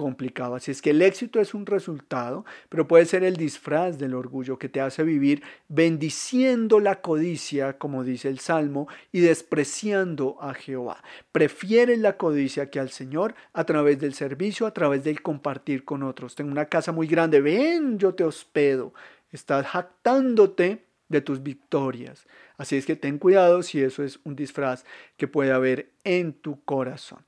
complicado. 0.00 0.54
Así 0.54 0.70
es 0.70 0.80
que 0.80 0.90
el 0.90 1.02
éxito 1.02 1.40
es 1.40 1.52
un 1.52 1.66
resultado, 1.66 2.46
pero 2.70 2.88
puede 2.88 3.04
ser 3.04 3.22
el 3.22 3.36
disfraz 3.36 3.98
del 3.98 4.14
orgullo 4.14 4.58
que 4.58 4.70
te 4.70 4.80
hace 4.80 5.02
vivir 5.02 5.42
bendiciendo 5.68 6.80
la 6.80 7.02
codicia, 7.02 7.76
como 7.76 8.02
dice 8.02 8.28
el 8.28 8.38
Salmo, 8.38 8.88
y 9.12 9.20
despreciando 9.20 10.38
a 10.40 10.54
Jehová. 10.54 11.04
Prefieres 11.32 11.98
la 11.98 12.16
codicia 12.16 12.70
que 12.70 12.80
al 12.80 12.88
Señor 12.88 13.34
a 13.52 13.64
través 13.64 14.00
del 14.00 14.14
servicio, 14.14 14.66
a 14.66 14.72
través 14.72 15.04
del 15.04 15.20
compartir 15.20 15.84
con 15.84 16.02
otros. 16.02 16.34
Tengo 16.34 16.50
una 16.50 16.64
casa 16.64 16.92
muy 16.92 17.06
grande, 17.06 17.42
ven, 17.42 17.98
yo 17.98 18.14
te 18.14 18.24
hospedo. 18.24 18.94
Estás 19.32 19.66
jactándote 19.66 20.82
de 21.10 21.20
tus 21.20 21.42
victorias. 21.42 22.26
Así 22.56 22.76
es 22.76 22.86
que 22.86 22.96
ten 22.96 23.18
cuidado 23.18 23.62
si 23.62 23.82
eso 23.82 24.02
es 24.02 24.18
un 24.24 24.34
disfraz 24.34 24.86
que 25.18 25.28
puede 25.28 25.52
haber 25.52 25.90
en 26.04 26.32
tu 26.32 26.64
corazón. 26.64 27.22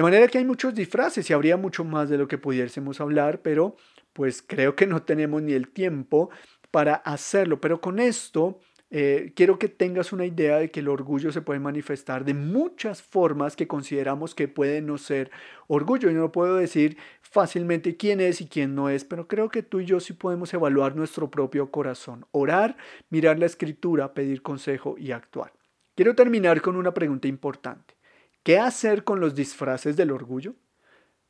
De 0.00 0.04
manera 0.04 0.28
que 0.28 0.38
hay 0.38 0.46
muchos 0.46 0.74
disfraces 0.74 1.28
y 1.28 1.34
habría 1.34 1.58
mucho 1.58 1.84
más 1.84 2.08
de 2.08 2.16
lo 2.16 2.26
que 2.26 2.38
pudiésemos 2.38 3.02
hablar, 3.02 3.42
pero 3.42 3.76
pues 4.14 4.40
creo 4.40 4.74
que 4.74 4.86
no 4.86 5.02
tenemos 5.02 5.42
ni 5.42 5.52
el 5.52 5.68
tiempo 5.68 6.30
para 6.70 6.94
hacerlo. 6.94 7.60
Pero 7.60 7.82
con 7.82 7.98
esto 7.98 8.60
eh, 8.88 9.34
quiero 9.36 9.58
que 9.58 9.68
tengas 9.68 10.14
una 10.14 10.24
idea 10.24 10.56
de 10.56 10.70
que 10.70 10.80
el 10.80 10.88
orgullo 10.88 11.32
se 11.32 11.42
puede 11.42 11.60
manifestar 11.60 12.24
de 12.24 12.32
muchas 12.32 13.02
formas 13.02 13.56
que 13.56 13.68
consideramos 13.68 14.34
que 14.34 14.48
puede 14.48 14.80
no 14.80 14.96
ser 14.96 15.30
orgullo. 15.66 16.08
Yo 16.08 16.18
no 16.18 16.32
puedo 16.32 16.56
decir 16.56 16.96
fácilmente 17.20 17.98
quién 17.98 18.22
es 18.22 18.40
y 18.40 18.48
quién 18.48 18.74
no 18.74 18.88
es, 18.88 19.04
pero 19.04 19.28
creo 19.28 19.50
que 19.50 19.62
tú 19.62 19.80
y 19.80 19.84
yo 19.84 20.00
sí 20.00 20.14
podemos 20.14 20.54
evaluar 20.54 20.96
nuestro 20.96 21.30
propio 21.30 21.70
corazón, 21.70 22.24
orar, 22.30 22.78
mirar 23.10 23.38
la 23.38 23.44
escritura, 23.44 24.14
pedir 24.14 24.40
consejo 24.40 24.94
y 24.96 25.12
actuar. 25.12 25.52
Quiero 25.94 26.14
terminar 26.14 26.62
con 26.62 26.76
una 26.76 26.94
pregunta 26.94 27.28
importante. 27.28 27.99
¿Qué 28.42 28.58
hacer 28.58 29.04
con 29.04 29.20
los 29.20 29.34
disfraces 29.34 29.96
del 29.96 30.10
orgullo? 30.10 30.54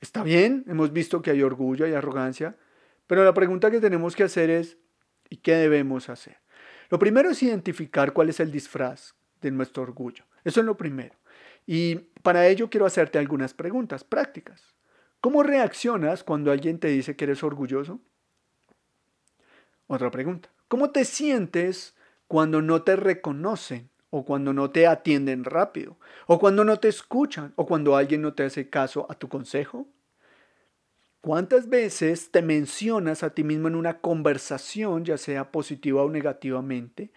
Está 0.01 0.23
bien, 0.23 0.65
hemos 0.69 0.93
visto 0.93 1.21
que 1.23 1.31
hay 1.31 1.43
orgullo, 1.43 1.85
hay 1.85 1.93
arrogancia, 1.93 2.57
pero 3.07 3.25
la 3.25 3.35
pregunta 3.35 3.71
que 3.71 3.81
tenemos 3.81 4.15
que 4.15 4.23
hacer 4.23 4.49
es, 4.49 4.79
¿y 5.29 5.39
qué 5.39 5.55
debemos 5.55 6.09
hacer? 6.09 6.39
Lo 6.89 6.99
primero 6.99 7.31
es 7.31 7.43
identificar 7.43 8.13
cuál 8.13 8.29
es 8.29 8.41
el 8.41 8.51
disfraz 8.51 9.15
de 9.41 9.51
nuestro 9.51 9.83
orgullo. 9.83 10.25
Eso 10.45 10.61
es 10.61 10.67
lo 10.67 10.77
primero. 10.77 11.15
Y 11.67 11.97
para 12.23 12.47
ello 12.47 12.71
quiero 12.71 12.87
hacerte 12.87 13.19
algunas 13.19 13.55
preguntas 13.55 14.05
prácticas. 14.05 14.75
¿Cómo 15.21 15.43
reaccionas 15.43 16.25
cuando 16.25 16.51
alguien 16.51 16.79
te 16.79 16.89
dice 16.89 17.15
que 17.15 17.25
eres 17.25 17.43
orgulloso? 17.43 18.01
Otra 19.87 20.11
pregunta. 20.11 20.49
¿Cómo 20.69 20.91
te 20.91 21.05
sientes 21.05 21.95
cuando 22.27 22.63
no 22.63 22.83
te 22.83 22.97
reconocen 22.97 23.91
o 24.11 24.25
cuando 24.25 24.53
no 24.53 24.71
te 24.71 24.87
atienden 24.87 25.45
rápido 25.45 25.97
o 26.27 26.39
cuando 26.39 26.65
no 26.65 26.79
te 26.79 26.89
escuchan 26.89 27.53
o 27.57 27.67
cuando 27.67 27.97
alguien 27.97 28.23
no 28.23 28.35
te 28.35 28.45
hace 28.45 28.69
caso 28.69 29.07
a 29.09 29.15
tu 29.15 29.29
consejo? 29.29 29.87
¿Cuántas 31.21 31.69
veces 31.69 32.31
te 32.31 32.41
mencionas 32.41 33.23
a 33.23 33.31
ti 33.31 33.45
mismo 33.45 33.69
en 33.69 33.75
una 33.75 33.99
conversación, 33.99 35.05
ya 35.05 35.19
sea 35.19 35.53
positiva 35.53 36.03
o 36.03 36.11
negativamente? 36.11 37.11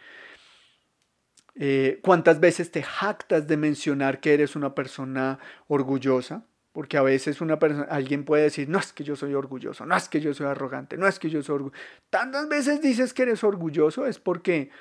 Eh, 1.56 1.99
¿Cuántas 2.01 2.39
veces 2.39 2.71
te 2.71 2.84
jactas 2.84 3.47
de 3.47 3.56
mencionar 3.58 4.19
que 4.19 4.34
eres 4.34 4.56
una 4.56 4.75
persona 4.75 5.39
orgullosa? 5.67 6.43
Porque 6.73 6.97
a 6.97 7.03
veces 7.03 7.39
una 7.39 7.60
persona, 7.60 7.84
alguien 7.84 8.25
puede 8.25 8.43
decir, 8.43 8.67
no 8.67 8.79
es 8.79 8.91
que 8.91 9.03
yo 9.03 9.15
soy 9.15 9.36
orgulloso, 9.36 9.86
no 9.86 9.95
es 9.95 10.10
que 10.10 10.19
yo 10.19 10.34
soy 10.34 10.47
arrogante, 10.47 10.97
no 10.97 11.08
es 11.08 11.19
que 11.19 11.29
yo 11.29 11.41
soy 11.43 11.56
orgulloso. 11.56 11.84
Tantas 12.10 12.49
veces 12.49 12.82
dices 12.82 13.13
que 13.13 13.21
eres 13.23 13.43
orgulloso 13.43 14.08
es 14.08 14.19
porque 14.19 14.71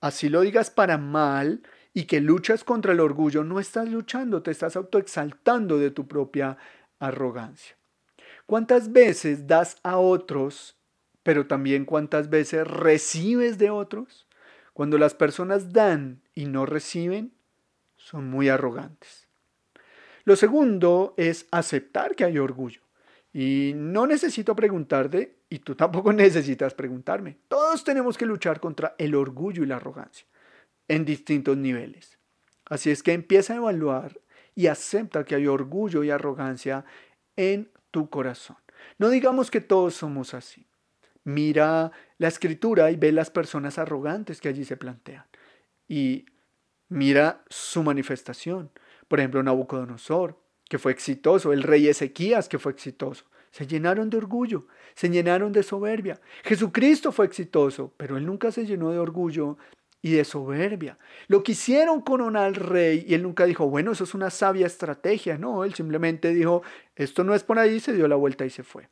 así 0.00 0.28
lo 0.28 0.42
digas 0.42 0.70
para 0.70 0.98
mal 0.98 1.62
y 1.94 2.04
que 2.04 2.20
luchas 2.20 2.64
contra 2.64 2.92
el 2.92 3.00
orgullo, 3.00 3.44
no 3.44 3.58
estás 3.58 3.88
luchando, 3.88 4.42
te 4.42 4.50
estás 4.50 4.76
autoexaltando 4.76 5.78
de 5.78 5.90
tu 5.90 6.06
propia 6.06 6.58
arrogancia. 6.98 7.76
¿Cuántas 8.46 8.92
veces 8.92 9.46
das 9.46 9.78
a 9.82 9.98
otros, 9.98 10.76
pero 11.22 11.46
también 11.46 11.84
cuántas 11.84 12.30
veces 12.30 12.66
recibes 12.66 13.58
de 13.58 13.70
otros? 13.70 14.26
Cuando 14.72 14.98
las 14.98 15.14
personas 15.14 15.72
dan 15.72 16.20
y 16.34 16.44
no 16.44 16.66
reciben, 16.66 17.32
son 17.96 18.28
muy 18.28 18.48
arrogantes. 18.48 19.26
Lo 20.24 20.36
segundo 20.36 21.14
es 21.16 21.46
aceptar 21.50 22.14
que 22.14 22.24
hay 22.24 22.38
orgullo. 22.38 22.82
Y 23.32 23.72
no 23.74 24.06
necesito 24.06 24.54
preguntarte, 24.54 25.35
y 25.48 25.60
tú 25.60 25.74
tampoco 25.74 26.12
necesitas 26.12 26.74
preguntarme. 26.74 27.38
Todos 27.48 27.84
tenemos 27.84 28.18
que 28.18 28.26
luchar 28.26 28.60
contra 28.60 28.94
el 28.98 29.14
orgullo 29.14 29.62
y 29.62 29.66
la 29.66 29.76
arrogancia, 29.76 30.26
en 30.88 31.04
distintos 31.04 31.56
niveles. 31.56 32.18
Así 32.66 32.90
es 32.90 33.02
que 33.02 33.12
empieza 33.12 33.52
a 33.52 33.56
evaluar 33.56 34.20
y 34.54 34.66
acepta 34.66 35.24
que 35.24 35.34
hay 35.34 35.46
orgullo 35.46 36.02
y 36.02 36.10
arrogancia 36.10 36.84
en 37.36 37.70
tu 37.90 38.10
corazón. 38.10 38.56
No 38.98 39.10
digamos 39.10 39.50
que 39.50 39.60
todos 39.60 39.94
somos 39.94 40.34
así. 40.34 40.66
Mira 41.24 41.92
la 42.18 42.28
escritura 42.28 42.90
y 42.90 42.96
ve 42.96 43.12
las 43.12 43.30
personas 43.30 43.78
arrogantes 43.78 44.40
que 44.40 44.48
allí 44.48 44.64
se 44.64 44.76
plantean. 44.76 45.24
Y 45.88 46.26
mira 46.88 47.44
su 47.48 47.82
manifestación. 47.82 48.70
Por 49.08 49.20
ejemplo, 49.20 49.42
Nabucodonosor, 49.42 50.40
que 50.68 50.78
fue 50.78 50.92
exitoso, 50.92 51.52
el 51.52 51.62
rey 51.62 51.88
Ezequías, 51.88 52.48
que 52.48 52.58
fue 52.58 52.72
exitoso. 52.72 53.24
Se 53.56 53.66
llenaron 53.66 54.10
de 54.10 54.18
orgullo, 54.18 54.66
se 54.94 55.08
llenaron 55.08 55.50
de 55.50 55.62
soberbia. 55.62 56.20
Jesucristo 56.44 57.10
fue 57.10 57.24
exitoso, 57.24 57.90
pero 57.96 58.18
él 58.18 58.26
nunca 58.26 58.52
se 58.52 58.66
llenó 58.66 58.90
de 58.90 58.98
orgullo 58.98 59.56
y 60.02 60.10
de 60.10 60.26
soberbia. 60.26 60.98
Lo 61.26 61.42
quisieron 61.42 62.02
coronar 62.02 62.44
al 62.44 62.54
rey 62.54 63.06
y 63.08 63.14
él 63.14 63.22
nunca 63.22 63.46
dijo, 63.46 63.66
bueno, 63.66 63.92
eso 63.92 64.04
es 64.04 64.12
una 64.12 64.28
sabia 64.28 64.66
estrategia. 64.66 65.38
No, 65.38 65.64
él 65.64 65.72
simplemente 65.72 66.34
dijo, 66.34 66.64
esto 66.96 67.24
no 67.24 67.34
es 67.34 67.44
por 67.44 67.58
ahí, 67.58 67.80
se 67.80 67.94
dio 67.94 68.06
la 68.08 68.16
vuelta 68.16 68.44
y 68.44 68.50
se 68.50 68.62
fue. 68.62 68.90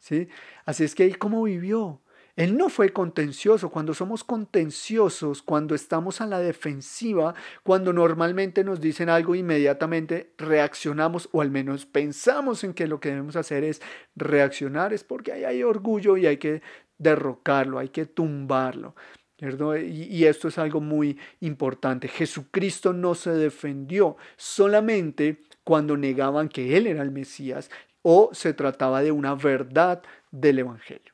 ¿Sí? 0.00 0.26
Así 0.64 0.82
es 0.82 0.96
que 0.96 1.04
él 1.04 1.16
cómo 1.16 1.44
vivió. 1.44 2.02
Él 2.36 2.56
no 2.56 2.68
fue 2.68 2.92
contencioso. 2.92 3.70
Cuando 3.70 3.94
somos 3.94 4.24
contenciosos, 4.24 5.42
cuando 5.42 5.74
estamos 5.74 6.20
a 6.20 6.26
la 6.26 6.40
defensiva, 6.40 7.34
cuando 7.62 7.92
normalmente 7.92 8.64
nos 8.64 8.80
dicen 8.80 9.08
algo, 9.08 9.34
inmediatamente 9.34 10.32
reaccionamos 10.36 11.28
o 11.32 11.40
al 11.40 11.50
menos 11.50 11.86
pensamos 11.86 12.64
en 12.64 12.74
que 12.74 12.88
lo 12.88 12.98
que 12.98 13.10
debemos 13.10 13.36
hacer 13.36 13.62
es 13.62 13.80
reaccionar, 14.16 14.92
es 14.92 15.04
porque 15.04 15.32
ahí 15.32 15.44
hay 15.44 15.62
orgullo 15.62 16.16
y 16.16 16.26
hay 16.26 16.38
que 16.38 16.62
derrocarlo, 16.98 17.78
hay 17.78 17.90
que 17.90 18.06
tumbarlo. 18.06 18.94
Y, 19.38 20.24
esto 20.24 20.48
es 20.48 20.58
algo 20.58 20.80
muy 20.80 21.18
importante. 21.40 22.08
Jesucristo 22.08 22.92
no 22.92 23.14
se 23.14 23.30
defendió 23.30 24.16
solamente 24.36 25.42
cuando 25.64 25.96
negaban 25.96 26.48
que 26.48 26.76
Él 26.76 26.86
era 26.86 27.02
el 27.02 27.10
Mesías 27.10 27.70
o 28.02 28.30
se 28.32 28.54
trataba 28.54 29.02
de 29.02 29.12
una 29.12 29.34
verdad 29.34 30.02
del 30.30 30.60
Evangelio. 30.60 31.13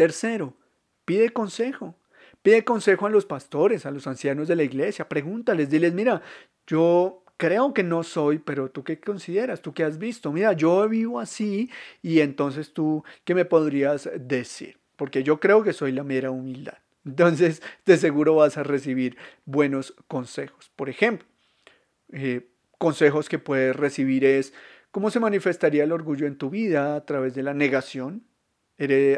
Tercero, 0.00 0.56
pide 1.04 1.28
consejo. 1.28 1.94
Pide 2.40 2.64
consejo 2.64 3.04
a 3.04 3.10
los 3.10 3.26
pastores, 3.26 3.84
a 3.84 3.90
los 3.90 4.06
ancianos 4.06 4.48
de 4.48 4.56
la 4.56 4.62
iglesia. 4.62 5.06
Pregúntales, 5.06 5.68
diles, 5.68 5.92
mira, 5.92 6.22
yo 6.66 7.22
creo 7.36 7.74
que 7.74 7.82
no 7.82 8.02
soy, 8.02 8.38
pero 8.38 8.70
tú 8.70 8.82
qué 8.82 8.98
consideras, 8.98 9.60
tú 9.60 9.74
qué 9.74 9.84
has 9.84 9.98
visto. 9.98 10.32
Mira, 10.32 10.54
yo 10.54 10.88
vivo 10.88 11.20
así 11.20 11.70
y 12.00 12.20
entonces 12.20 12.72
tú, 12.72 13.04
¿qué 13.24 13.34
me 13.34 13.44
podrías 13.44 14.08
decir? 14.18 14.78
Porque 14.96 15.22
yo 15.22 15.38
creo 15.38 15.62
que 15.62 15.74
soy 15.74 15.92
la 15.92 16.02
mera 16.02 16.30
humildad. 16.30 16.78
Entonces, 17.04 17.60
de 17.84 17.98
seguro 17.98 18.36
vas 18.36 18.56
a 18.56 18.62
recibir 18.62 19.18
buenos 19.44 19.94
consejos. 20.08 20.70
Por 20.76 20.88
ejemplo, 20.88 21.28
eh, 22.10 22.48
consejos 22.78 23.28
que 23.28 23.38
puedes 23.38 23.76
recibir 23.76 24.24
es 24.24 24.54
cómo 24.92 25.10
se 25.10 25.20
manifestaría 25.20 25.84
el 25.84 25.92
orgullo 25.92 26.26
en 26.26 26.38
tu 26.38 26.48
vida 26.48 26.96
a 26.96 27.04
través 27.04 27.34
de 27.34 27.42
la 27.42 27.52
negación, 27.52 28.29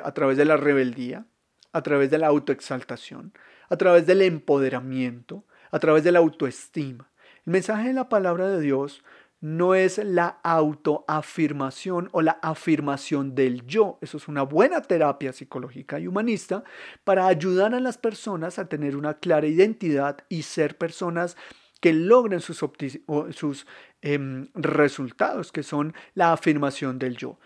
a 0.02 0.12
través 0.12 0.36
de 0.36 0.44
la 0.44 0.56
rebeldía, 0.56 1.26
a 1.72 1.82
través 1.82 2.10
de 2.10 2.18
la 2.18 2.26
autoexaltación, 2.26 3.32
a 3.68 3.76
través 3.76 4.06
del 4.06 4.22
empoderamiento, 4.22 5.44
a 5.70 5.78
través 5.78 6.04
de 6.04 6.12
la 6.12 6.18
autoestima. 6.18 7.10
El 7.46 7.52
mensaje 7.52 7.88
de 7.88 7.94
la 7.94 8.08
palabra 8.08 8.48
de 8.48 8.60
Dios 8.60 9.02
no 9.40 9.74
es 9.74 9.98
la 9.98 10.38
autoafirmación 10.44 12.08
o 12.12 12.22
la 12.22 12.38
afirmación 12.42 13.34
del 13.34 13.66
yo. 13.66 13.98
Eso 14.00 14.16
es 14.16 14.28
una 14.28 14.42
buena 14.42 14.82
terapia 14.82 15.32
psicológica 15.32 15.98
y 15.98 16.06
humanista 16.06 16.62
para 17.02 17.26
ayudar 17.26 17.74
a 17.74 17.80
las 17.80 17.98
personas 17.98 18.58
a 18.58 18.68
tener 18.68 18.96
una 18.96 19.14
clara 19.14 19.46
identidad 19.46 20.18
y 20.28 20.42
ser 20.42 20.78
personas 20.78 21.36
que 21.80 21.92
logren 21.92 22.40
sus, 22.40 22.64
sus 23.30 23.66
em, 24.00 24.48
resultados, 24.54 25.50
que 25.50 25.64
son 25.64 25.92
la 26.14 26.32
afirmación 26.32 27.00
del 27.00 27.16
yo. 27.16 27.38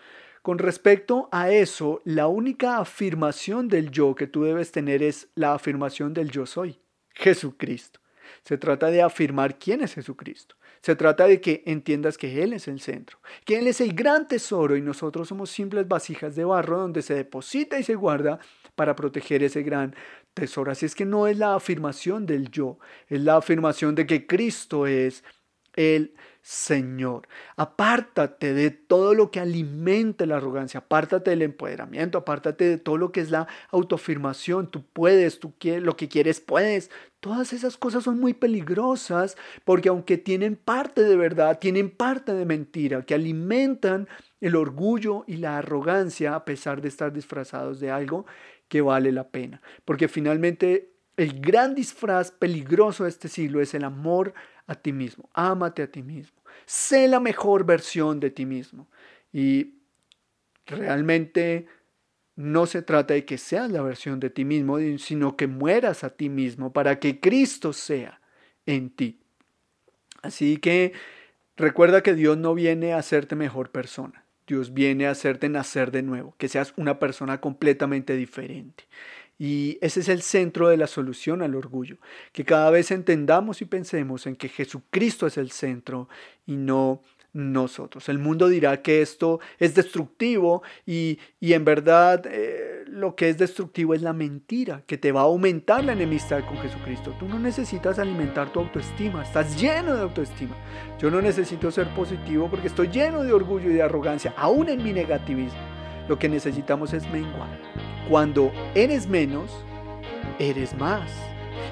Con 0.47 0.59
respecto 0.59 1.27
a 1.33 1.51
eso, 1.51 2.01
la 2.05 2.27
única 2.27 2.77
afirmación 2.77 3.67
del 3.67 3.91
yo 3.91 4.15
que 4.15 4.27
tú 4.27 4.43
debes 4.43 4.71
tener 4.71 5.03
es 5.03 5.27
la 5.35 5.53
afirmación 5.53 6.13
del 6.13 6.31
yo 6.31 6.45
soy, 6.45 6.79
Jesucristo. 7.13 7.99
Se 8.45 8.57
trata 8.57 8.89
de 8.89 9.01
afirmar 9.01 9.59
quién 9.59 9.81
es 9.81 9.93
Jesucristo. 9.95 10.55
Se 10.81 10.95
trata 10.95 11.27
de 11.27 11.41
que 11.41 11.63
entiendas 11.65 12.17
que 12.17 12.41
Él 12.43 12.53
es 12.53 12.69
el 12.69 12.79
centro, 12.79 13.19
que 13.43 13.59
Él 13.59 13.67
es 13.67 13.81
el 13.81 13.93
gran 13.93 14.25
tesoro 14.29 14.77
y 14.77 14.81
nosotros 14.81 15.27
somos 15.27 15.49
simples 15.49 15.85
vasijas 15.85 16.33
de 16.37 16.45
barro 16.45 16.79
donde 16.79 17.01
se 17.01 17.15
deposita 17.15 17.77
y 17.77 17.83
se 17.83 17.95
guarda 17.95 18.39
para 18.75 18.95
proteger 18.95 19.43
ese 19.43 19.63
gran 19.63 19.97
tesoro. 20.33 20.71
Así 20.71 20.85
es 20.85 20.95
que 20.95 21.03
no 21.03 21.27
es 21.27 21.37
la 21.37 21.55
afirmación 21.55 22.25
del 22.25 22.49
yo, 22.51 22.79
es 23.09 23.19
la 23.19 23.35
afirmación 23.35 23.95
de 23.95 24.07
que 24.07 24.25
Cristo 24.25 24.87
es 24.87 25.25
el 25.77 26.13
Señor. 26.41 27.27
Apártate 27.57 28.53
de 28.53 28.71
todo 28.71 29.13
lo 29.13 29.31
que 29.31 29.41
alimenta 29.41 30.25
la 30.25 30.37
arrogancia, 30.37 30.79
apártate 30.79 31.31
del 31.31 31.41
empoderamiento, 31.41 32.17
apártate 32.17 32.63
de 32.65 32.77
todo 32.77 32.97
lo 32.97 33.11
que 33.11 33.19
es 33.19 33.31
la 33.31 33.47
autoafirmación. 33.69 34.71
Tú 34.71 34.85
puedes, 34.93 35.39
tú 35.41 35.53
quieres, 35.57 35.83
lo 35.83 35.97
que 35.97 36.07
quieres 36.07 36.39
puedes. 36.39 36.89
Todas 37.19 37.51
esas 37.51 37.75
cosas 37.75 38.05
son 38.05 38.21
muy 38.21 38.33
peligrosas 38.33 39.35
porque 39.65 39.89
aunque 39.89 40.17
tienen 40.17 40.55
parte 40.55 41.03
de 41.03 41.17
verdad, 41.17 41.59
tienen 41.59 41.89
parte 41.89 42.33
de 42.33 42.45
mentira, 42.45 43.01
que 43.01 43.13
alimentan 43.13 44.07
el 44.39 44.55
orgullo 44.55 45.25
y 45.27 45.37
la 45.37 45.57
arrogancia 45.57 46.33
a 46.33 46.45
pesar 46.45 46.81
de 46.81 46.87
estar 46.87 47.11
disfrazados 47.11 47.81
de 47.81 47.91
algo 47.91 48.25
que 48.69 48.79
vale 48.79 49.11
la 49.11 49.27
pena. 49.27 49.61
Porque 49.83 50.07
finalmente 50.07 50.93
el 51.17 51.41
gran 51.41 51.75
disfraz 51.75 52.31
peligroso 52.31 53.03
de 53.03 53.09
este 53.09 53.27
siglo 53.27 53.59
es 53.59 53.73
el 53.73 53.83
amor 53.83 54.33
a 54.67 54.75
ti 54.75 54.93
mismo. 54.93 55.29
Ámate 55.33 55.81
a 55.81 55.91
ti 55.91 56.03
mismo. 56.03 56.41
Sé 56.65 57.07
la 57.07 57.19
mejor 57.19 57.65
versión 57.65 58.19
de 58.19 58.29
ti 58.29 58.45
mismo. 58.45 58.87
Y 59.31 59.75
realmente 60.65 61.67
no 62.35 62.67
se 62.67 62.81
trata 62.81 63.15
de 63.15 63.25
que 63.25 63.37
seas 63.37 63.71
la 63.71 63.81
versión 63.81 64.19
de 64.19 64.29
ti 64.29 64.45
mismo, 64.45 64.77
sino 64.99 65.35
que 65.35 65.47
mueras 65.47 66.03
a 66.03 66.11
ti 66.11 66.29
mismo 66.29 66.71
para 66.71 66.99
que 66.99 67.19
Cristo 67.19 67.73
sea 67.73 68.21
en 68.65 68.89
ti. 68.91 69.19
Así 70.21 70.57
que 70.57 70.93
recuerda 71.55 72.03
que 72.03 72.13
Dios 72.13 72.37
no 72.37 72.53
viene 72.53 72.93
a 72.93 72.97
hacerte 72.97 73.35
mejor 73.35 73.71
persona. 73.71 74.25
Dios 74.45 74.73
viene 74.73 75.07
a 75.07 75.11
hacerte 75.11 75.49
nacer 75.49 75.91
de 75.91 76.03
nuevo, 76.03 76.35
que 76.37 76.47
seas 76.47 76.73
una 76.77 76.99
persona 76.99 77.41
completamente 77.41 78.15
diferente. 78.15 78.85
Y 79.39 79.77
ese 79.81 79.99
es 79.99 80.09
el 80.09 80.21
centro 80.21 80.69
de 80.69 80.77
la 80.77 80.87
solución 80.87 81.41
al 81.41 81.55
orgullo, 81.55 81.97
que 82.31 82.43
cada 82.43 82.71
vez 82.71 82.91
entendamos 82.91 83.61
y 83.61 83.65
pensemos 83.65 84.25
en 84.25 84.35
que 84.35 84.49
Jesucristo 84.49 85.27
es 85.27 85.37
el 85.37 85.51
centro 85.51 86.09
y 86.45 86.55
no 86.55 87.01
nosotros. 87.33 88.09
El 88.09 88.17
mundo 88.17 88.47
dirá 88.47 88.81
que 88.81 89.01
esto 89.01 89.39
es 89.59 89.75
destructivo 89.75 90.63
y, 90.85 91.19
en 91.39 91.65
verdad 91.65 92.25
eh, 92.25 92.83
lo 92.87 93.15
que 93.15 93.29
es 93.29 93.37
destructivo 93.37 93.93
es 93.93 94.01
la 94.01 94.13
mentira, 94.13 94.81
que 94.87 94.97
te 94.97 95.11
va 95.11 95.21
a 95.21 95.25
aumentar 95.25 95.83
la 95.83 95.93
enemistad 95.93 96.43
con 96.45 96.57
Jesucristo. 96.57 97.15
Tú 97.19 97.27
no 97.27 97.37
necesitas 97.37 97.99
alimentar 97.99 98.51
tu 98.51 98.59
autoestima, 98.59 99.23
estás 99.23 99.59
lleno 99.59 99.95
de 99.95 100.01
autoestima. 100.01 100.55
Yo 100.99 101.11
no 101.11 101.21
necesito 101.21 101.69
ser 101.69 101.93
positivo 101.93 102.49
porque 102.49 102.67
estoy 102.67 102.87
lleno 102.87 103.23
de 103.23 103.33
orgullo 103.33 103.69
y 103.69 103.73
de 103.73 103.83
arrogancia, 103.83 104.33
aún 104.35 104.69
en 104.69 104.83
mi 104.83 104.93
negativismo. 104.93 105.59
Lo 106.07 106.17
que 106.17 106.29
necesitamos 106.29 106.93
es 106.93 107.07
menguar. 107.11 107.49
Cuando 108.09 108.53
eres 108.73 109.05
menos, 109.05 109.51
eres 110.39 110.73
más. 110.77 111.11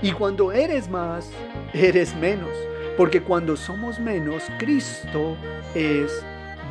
Y 0.01 0.11
cuando 0.11 0.51
eres 0.51 0.89
más, 0.89 1.31
eres 1.73 2.13
menos. 2.15 2.49
Porque 2.97 3.21
cuando 3.21 3.55
somos 3.55 3.99
menos, 3.99 4.43
Cristo 4.59 5.37
es 5.73 6.25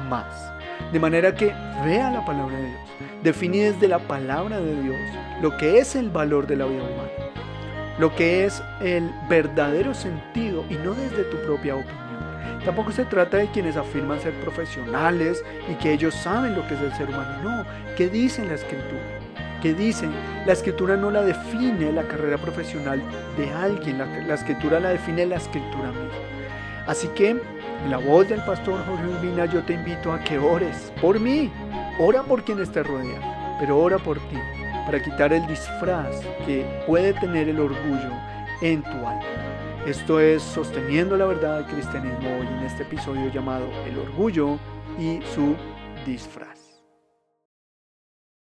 más. 0.09 0.53
De 0.93 1.01
manera 1.01 1.35
que 1.35 1.47
vea 1.85 2.11
la 2.11 2.25
palabra 2.27 2.57
de 2.57 2.67
Dios. 2.67 2.81
Define 3.23 3.73
desde 3.73 3.89
la 3.89 4.01
palabra 4.01 4.61
de 4.61 4.83
Dios 4.83 4.97
lo 5.41 5.57
que 5.57 5.79
es 5.79 5.97
el 5.97 6.11
valor 6.11 6.47
de 6.47 6.57
la 6.57 6.67
vida 6.67 6.83
humana. 6.83 7.33
Lo 7.99 8.15
que 8.15 8.45
es 8.45 8.62
el 8.83 9.11
verdadero 9.31 9.95
sentido 9.95 10.65
y 10.69 10.75
no 10.75 10.93
desde 10.93 11.25
tu 11.25 11.39
propia 11.39 11.77
opinión. 11.77 12.05
Tampoco 12.67 12.93
se 12.93 13.05
trata 13.07 13.39
de 13.39 13.51
quienes 13.51 13.77
afirman 13.77 14.21
ser 14.21 14.35
profesionales 14.41 15.43
y 15.71 15.75
que 15.75 15.93
ellos 15.93 16.15
saben 16.15 16.55
lo 16.55 16.67
que 16.67 16.75
es 16.75 16.81
el 16.81 16.93
ser 16.95 17.09
humano. 17.09 17.43
No, 17.43 17.65
¿qué 17.97 18.09
dice 18.09 18.45
la 18.45 18.55
escritura? 18.55 19.24
¿Qué 19.65 19.73
dicen? 19.73 20.12
La 20.45 20.53
escritura 20.53 20.95
no 20.95 21.11
la 21.11 21.23
define 21.23 21.91
la 21.91 22.03
carrera 22.03 22.37
profesional 22.37 23.03
de 23.39 23.51
alguien, 23.51 23.97
la, 23.97 24.05
la 24.05 24.35
escritura 24.35 24.79
la 24.79 24.91
define 24.91 25.25
la 25.25 25.37
escritura 25.37 25.89
misma. 25.89 26.11
Así 26.87 27.09
que, 27.15 27.31
en 27.31 27.91
la 27.91 27.97
voz 27.97 28.29
del 28.29 28.45
pastor 28.45 28.85
Jorge 28.85 29.07
Urbina, 29.07 29.47
yo 29.47 29.62
te 29.62 29.73
invito 29.73 30.12
a 30.12 30.21
que 30.23 30.37
ores 30.37 30.93
por 31.01 31.19
mí. 31.19 31.51
Ora 31.99 32.23
por 32.23 32.45
quienes 32.45 32.71
te 32.73 32.83
rodean, 32.83 33.23
pero 33.59 33.79
ora 33.79 33.97
por 33.97 34.19
ti, 34.29 34.37
para 34.85 35.03
quitar 35.03 35.33
el 35.33 35.47
disfraz 35.47 36.21
que 36.45 36.67
puede 36.87 37.15
tener 37.15 37.49
el 37.49 37.59
orgullo 37.59 38.11
en 38.61 38.83
tu 38.83 38.91
alma. 38.91 39.23
Esto 39.87 40.21
es 40.21 40.43
Sosteniendo 40.43 41.17
la 41.17 41.25
Verdad 41.25 41.61
del 41.61 41.75
Cristianismo 41.75 42.37
hoy 42.39 42.47
en 42.59 42.65
este 42.67 42.83
episodio 42.83 43.33
llamado 43.33 43.67
El 43.87 43.99
Orgullo 43.99 44.59
y 44.99 45.21
su 45.35 45.57
disfraz. 46.05 46.53